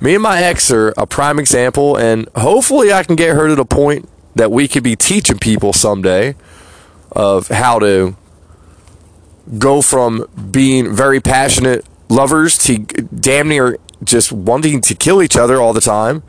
me 0.00 0.14
and 0.14 0.22
my 0.22 0.42
ex 0.42 0.70
are 0.70 0.92
a 0.96 1.06
prime 1.06 1.38
example, 1.38 1.96
and 1.96 2.28
hopefully 2.36 2.92
I 2.92 3.02
can 3.02 3.16
get 3.16 3.34
her 3.34 3.48
to 3.48 3.54
the 3.54 3.64
point 3.64 4.08
that 4.34 4.50
we 4.50 4.68
could 4.68 4.82
be 4.82 4.96
teaching 4.96 5.38
people 5.38 5.72
someday 5.72 6.34
of 7.12 7.48
how 7.48 7.78
to 7.78 8.14
go 9.58 9.80
from 9.80 10.26
being 10.50 10.94
very 10.94 11.20
passionate 11.20 11.86
lovers 12.08 12.58
to 12.58 12.78
damn 12.78 13.48
near 13.48 13.78
just 14.04 14.30
wanting 14.30 14.80
to 14.82 14.94
kill 14.94 15.22
each 15.22 15.36
other 15.36 15.60
all 15.60 15.72
the 15.72 15.80
time 15.80 16.22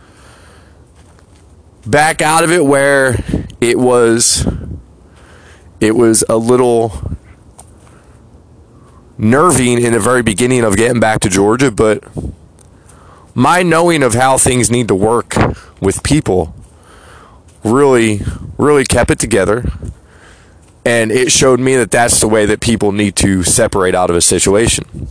back 1.86 2.22
out 2.22 2.44
of 2.44 2.52
it 2.52 2.64
where 2.66 3.24
it 3.60 3.78
was 3.78 4.48
it 5.80 5.96
was 5.96 6.24
a 6.30 6.38
little 6.38 6.92
nerving 9.18 9.82
in 9.82 9.94
the 9.94 10.00
very 10.00 10.22
beginning 10.22 10.64
of 10.64 10.76
getting 10.76 11.00
back 11.00 11.20
to 11.20 11.30
Georgia 11.30 11.72
but 11.72 12.04
my 13.38 13.62
knowing 13.62 14.02
of 14.02 14.16
how 14.16 14.36
things 14.36 14.72
need 14.72 14.88
to 14.88 14.96
work 14.96 15.36
with 15.80 16.02
people 16.02 16.56
really, 17.64 18.20
really 18.58 18.84
kept 18.84 19.12
it 19.12 19.20
together. 19.20 19.64
And 20.84 21.12
it 21.12 21.32
showed 21.32 21.60
me 21.60 21.76
that 21.76 21.92
that's 21.92 22.20
the 22.20 22.28
way 22.28 22.48
that 22.48 22.62
people 22.62 22.92
need 22.92 23.16
to 23.18 23.44
separate 23.44 23.94
out 23.94 24.10
of 24.10 24.16
a 24.16 24.22
situation. 24.22 25.08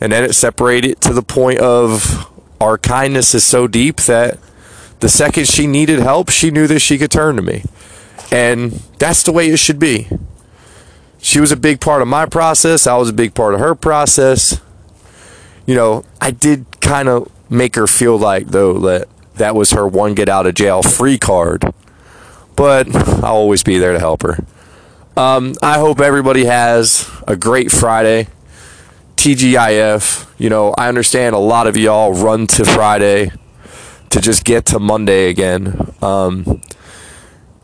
And 0.00 0.12
then 0.12 0.22
it 0.22 0.34
separated 0.34 1.00
to 1.00 1.12
the 1.12 1.22
point 1.22 1.58
of 1.58 2.30
our 2.60 2.78
kindness 2.78 3.34
is 3.34 3.44
so 3.44 3.66
deep 3.66 3.96
that 4.02 4.38
the 5.00 5.08
second 5.08 5.48
she 5.48 5.66
needed 5.66 5.98
help, 5.98 6.28
she 6.28 6.52
knew 6.52 6.68
that 6.68 6.78
she 6.78 6.96
could 6.96 7.10
turn 7.10 7.34
to 7.34 7.42
me. 7.42 7.64
And 8.30 8.70
that's 9.00 9.24
the 9.24 9.32
way 9.32 9.48
it 9.48 9.58
should 9.58 9.80
be. 9.80 10.06
She 11.20 11.40
was 11.40 11.50
a 11.50 11.56
big 11.56 11.80
part 11.80 12.02
of 12.02 12.06
my 12.06 12.24
process. 12.24 12.86
I 12.86 12.96
was 12.96 13.08
a 13.08 13.12
big 13.12 13.34
part 13.34 13.54
of 13.54 13.58
her 13.58 13.74
process. 13.74 14.60
You 15.66 15.74
know, 15.74 16.04
I 16.20 16.30
did 16.30 16.64
kind 16.80 17.08
of 17.08 17.32
make 17.48 17.74
her 17.76 17.86
feel 17.86 18.18
like 18.18 18.48
though 18.48 18.78
that 18.80 19.08
that 19.34 19.54
was 19.54 19.70
her 19.70 19.86
one 19.86 20.14
get 20.14 20.28
out 20.28 20.46
of 20.46 20.54
jail 20.54 20.82
free 20.82 21.18
card. 21.18 21.72
But 22.56 22.94
I'll 22.94 23.36
always 23.36 23.62
be 23.62 23.78
there 23.78 23.92
to 23.92 24.00
help 24.00 24.22
her. 24.22 24.38
Um, 25.16 25.54
I 25.62 25.78
hope 25.78 26.00
everybody 26.00 26.44
has 26.44 27.08
a 27.26 27.36
great 27.36 27.70
Friday. 27.70 28.28
TGIF. 29.16 30.28
You 30.38 30.48
know, 30.48 30.74
I 30.78 30.88
understand 30.88 31.34
a 31.34 31.40
lot 31.40 31.66
of 31.66 31.76
y'all 31.76 32.12
run 32.12 32.46
to 32.48 32.64
Friday 32.64 33.32
to 34.10 34.20
just 34.20 34.44
get 34.44 34.64
to 34.66 34.78
Monday 34.78 35.28
again. 35.28 35.92
Um, 36.00 36.62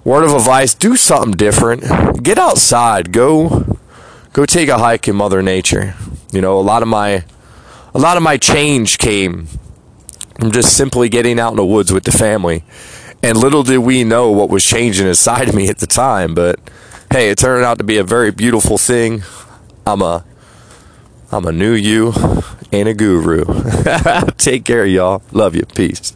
word 0.02 0.24
of 0.24 0.34
advice: 0.34 0.74
do 0.74 0.96
something 0.96 1.32
different. 1.32 2.22
Get 2.22 2.38
outside. 2.38 3.12
Go, 3.12 3.78
go 4.32 4.44
take 4.46 4.68
a 4.68 4.78
hike 4.78 5.06
in 5.06 5.14
Mother 5.14 5.42
Nature. 5.42 5.94
You 6.32 6.40
know, 6.40 6.58
a 6.58 6.62
lot 6.62 6.82
of 6.82 6.88
my, 6.88 7.24
a 7.94 7.98
lot 8.00 8.16
of 8.16 8.24
my 8.24 8.36
change 8.36 8.98
came 8.98 9.46
I'm 10.40 10.50
just 10.52 10.76
simply 10.76 11.08
getting 11.08 11.38
out 11.38 11.50
in 11.50 11.56
the 11.56 11.66
woods 11.66 11.92
with 11.92 12.04
the 12.04 12.12
family. 12.12 12.64
And 13.22 13.38
little 13.38 13.62
did 13.62 13.78
we 13.78 14.04
know 14.04 14.30
what 14.30 14.50
was 14.50 14.64
changing 14.64 15.06
inside 15.06 15.48
of 15.48 15.54
me 15.54 15.68
at 15.68 15.78
the 15.78 15.86
time, 15.86 16.34
but 16.34 16.58
hey, 17.10 17.30
it 17.30 17.38
turned 17.38 17.64
out 17.64 17.78
to 17.78 17.84
be 17.84 17.96
a 17.96 18.04
very 18.04 18.30
beautiful 18.30 18.76
thing. 18.76 19.22
I'm 19.86 20.02
a 20.02 20.24
I'm 21.32 21.46
a 21.46 21.52
new 21.52 21.72
you 21.72 22.12
and 22.70 22.88
a 22.88 22.94
guru. 22.94 23.44
Take 24.38 24.64
care, 24.64 24.84
y'all. 24.84 25.22
Love 25.32 25.54
you. 25.54 25.64
Peace. 25.74 26.14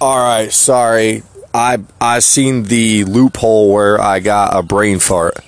All 0.00 0.18
right, 0.18 0.52
sorry. 0.52 1.22
I 1.54 1.78
I 2.00 2.18
seen 2.18 2.64
the 2.64 3.04
loophole 3.04 3.72
where 3.72 4.00
I 4.00 4.20
got 4.20 4.56
a 4.56 4.62
brain 4.62 4.98
fart. 4.98 5.38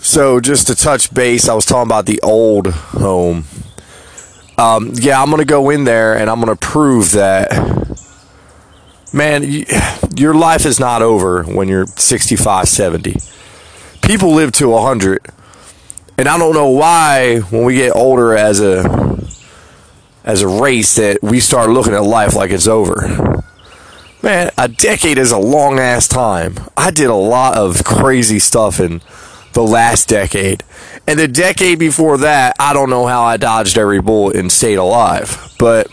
So 0.00 0.40
just 0.40 0.66
to 0.66 0.74
touch 0.74 1.12
base, 1.14 1.48
I 1.48 1.54
was 1.54 1.64
talking 1.64 1.88
about 1.88 2.06
the 2.06 2.20
old 2.22 2.66
home 2.68 3.44
um, 4.58 4.92
yeah, 4.94 5.22
I'm 5.22 5.28
going 5.30 5.38
to 5.38 5.44
go 5.44 5.70
in 5.70 5.84
there 5.84 6.18
and 6.18 6.28
I'm 6.28 6.40
going 6.40 6.54
to 6.54 6.66
prove 6.66 7.12
that, 7.12 7.50
man, 9.12 9.44
you, 9.44 9.64
your 10.16 10.34
life 10.34 10.66
is 10.66 10.80
not 10.80 11.00
over 11.00 11.44
when 11.44 11.68
you're 11.68 11.86
65, 11.86 12.68
70. 12.68 13.16
People 14.02 14.34
live 14.34 14.52
to 14.52 14.68
100. 14.68 15.26
And 16.18 16.28
I 16.28 16.36
don't 16.36 16.54
know 16.54 16.70
why 16.70 17.38
when 17.50 17.64
we 17.64 17.74
get 17.74 17.94
older 17.94 18.36
as 18.36 18.60
a 18.60 19.16
as 20.24 20.42
a 20.42 20.48
race 20.48 20.96
that 20.96 21.22
we 21.22 21.40
start 21.40 21.70
looking 21.70 21.94
at 21.94 22.02
life 22.02 22.34
like 22.34 22.50
it's 22.50 22.66
over. 22.66 23.42
Man, 24.20 24.50
a 24.58 24.68
decade 24.68 25.16
is 25.16 25.30
a 25.30 25.38
long 25.38 25.78
ass 25.78 26.08
time. 26.08 26.56
I 26.76 26.90
did 26.90 27.06
a 27.06 27.14
lot 27.14 27.56
of 27.56 27.84
crazy 27.84 28.40
stuff 28.40 28.80
in 28.80 29.00
the 29.52 29.62
last 29.62 30.08
decade. 30.08 30.64
And 31.08 31.18
the 31.18 31.26
decade 31.26 31.78
before 31.78 32.18
that, 32.18 32.54
I 32.60 32.74
don't 32.74 32.90
know 32.90 33.06
how 33.06 33.22
I 33.22 33.38
dodged 33.38 33.78
every 33.78 34.02
bullet 34.02 34.36
and 34.36 34.52
stayed 34.52 34.74
alive. 34.74 35.54
But 35.58 35.88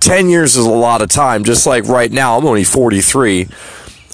10 0.00 0.28
years 0.28 0.54
is 0.54 0.66
a 0.66 0.70
lot 0.70 1.00
of 1.00 1.08
time. 1.08 1.44
Just 1.44 1.66
like 1.66 1.84
right 1.84 2.12
now, 2.12 2.36
I'm 2.36 2.44
only 2.44 2.62
43. 2.62 3.48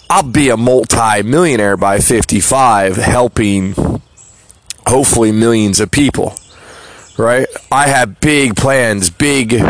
I'll 0.08 0.22
be 0.22 0.50
a 0.50 0.56
multi 0.56 1.24
millionaire 1.24 1.76
by 1.76 1.98
55, 1.98 2.94
helping 2.94 3.74
hopefully 4.86 5.32
millions 5.32 5.80
of 5.80 5.90
people. 5.90 6.34
Right? 7.18 7.48
I 7.72 7.88
have 7.88 8.20
big 8.20 8.54
plans, 8.54 9.10
big 9.10 9.60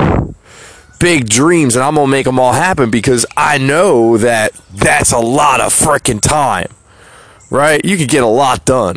big 1.01 1.29
dreams 1.29 1.75
and 1.75 1.85
I'm 1.85 1.95
going 1.95 2.07
to 2.07 2.11
make 2.11 2.25
them 2.25 2.39
all 2.39 2.53
happen 2.53 2.91
because 2.91 3.27
I 3.37 3.59
know 3.59 4.17
that 4.19 4.53
that's 4.73 5.13
a 5.13 5.19
lot 5.19 5.61
of 5.61 5.73
freaking 5.73 6.21
time 6.21 6.69
right? 7.55 7.85
You 7.85 7.97
can 7.97 8.07
get 8.07 8.23
a 8.23 8.29
lot 8.29 8.65
done. 8.65 8.97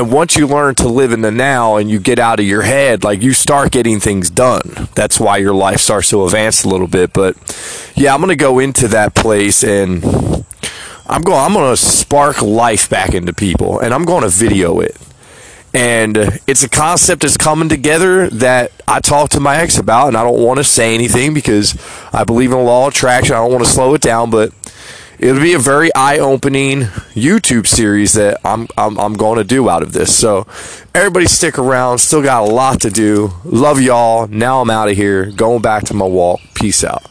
And 0.00 0.10
once 0.10 0.34
you 0.34 0.46
learn 0.46 0.76
to 0.76 0.88
live 0.88 1.12
in 1.12 1.20
the 1.20 1.30
now 1.30 1.76
and 1.76 1.90
you 1.90 2.00
get 2.00 2.18
out 2.18 2.40
of 2.40 2.46
your 2.46 2.62
head, 2.62 3.04
like 3.04 3.20
you 3.20 3.34
start 3.34 3.70
getting 3.70 4.00
things 4.00 4.30
done. 4.30 4.88
That's 4.94 5.20
why 5.20 5.36
your 5.36 5.52
life 5.52 5.80
starts 5.80 6.08
to 6.08 6.24
advance 6.24 6.64
a 6.64 6.70
little 6.70 6.86
bit. 6.86 7.12
But 7.12 7.36
yeah, 7.96 8.14
I'm 8.14 8.20
going 8.20 8.30
to 8.30 8.34
go 8.34 8.60
into 8.60 8.88
that 8.88 9.14
place 9.14 9.62
and 9.62 10.02
I'm 11.06 11.20
going 11.20 11.38
I'm 11.38 11.52
going 11.52 11.70
to 11.70 11.76
spark 11.76 12.40
life 12.40 12.88
back 12.88 13.12
into 13.12 13.34
people 13.34 13.78
and 13.78 13.92
I'm 13.92 14.06
going 14.06 14.22
to 14.22 14.30
video 14.30 14.80
it. 14.80 14.96
And 15.74 16.16
it's 16.46 16.62
a 16.62 16.68
concept 16.70 17.20
that's 17.20 17.36
coming 17.36 17.68
together 17.68 18.30
that 18.30 18.72
I 18.88 19.00
talked 19.00 19.32
to 19.32 19.40
my 19.40 19.58
ex 19.58 19.76
about, 19.78 20.08
and 20.08 20.16
I 20.16 20.24
don't 20.24 20.42
want 20.42 20.58
to 20.58 20.64
say 20.64 20.94
anything 20.94 21.34
because 21.34 21.78
I 22.12 22.24
believe 22.24 22.50
in 22.50 22.58
the 22.58 22.64
law 22.64 22.88
of 22.88 22.94
attraction. 22.94 23.36
I 23.36 23.38
don't 23.38 23.52
want 23.52 23.64
to 23.64 23.70
slow 23.70 23.94
it 23.94 24.00
down, 24.00 24.30
but 24.30 24.52
it'll 25.20 25.42
be 25.42 25.52
a 25.52 25.58
very 25.58 25.94
eye-opening 25.94 26.80
YouTube 27.14 27.66
series 27.66 28.14
that 28.14 28.40
I'm 28.44 28.66
I'm, 28.76 28.98
I'm 28.98 29.14
going 29.14 29.38
to 29.38 29.44
do 29.44 29.68
out 29.68 29.82
of 29.82 29.92
this. 29.92 30.16
So 30.16 30.46
everybody 30.94 31.26
stick 31.26 31.58
around. 31.58 31.98
Still 31.98 32.22
got 32.22 32.42
a 32.42 32.52
lot 32.52 32.80
to 32.80 32.90
do. 32.90 33.32
Love 33.44 33.80
y'all. 33.80 34.26
Now 34.26 34.60
I'm 34.60 34.70
out 34.70 34.88
of 34.88 34.96
here. 34.96 35.30
Going 35.30 35.62
back 35.62 35.84
to 35.84 35.94
my 35.94 36.06
walk. 36.06 36.40
Peace 36.54 36.82
out. 36.82 37.09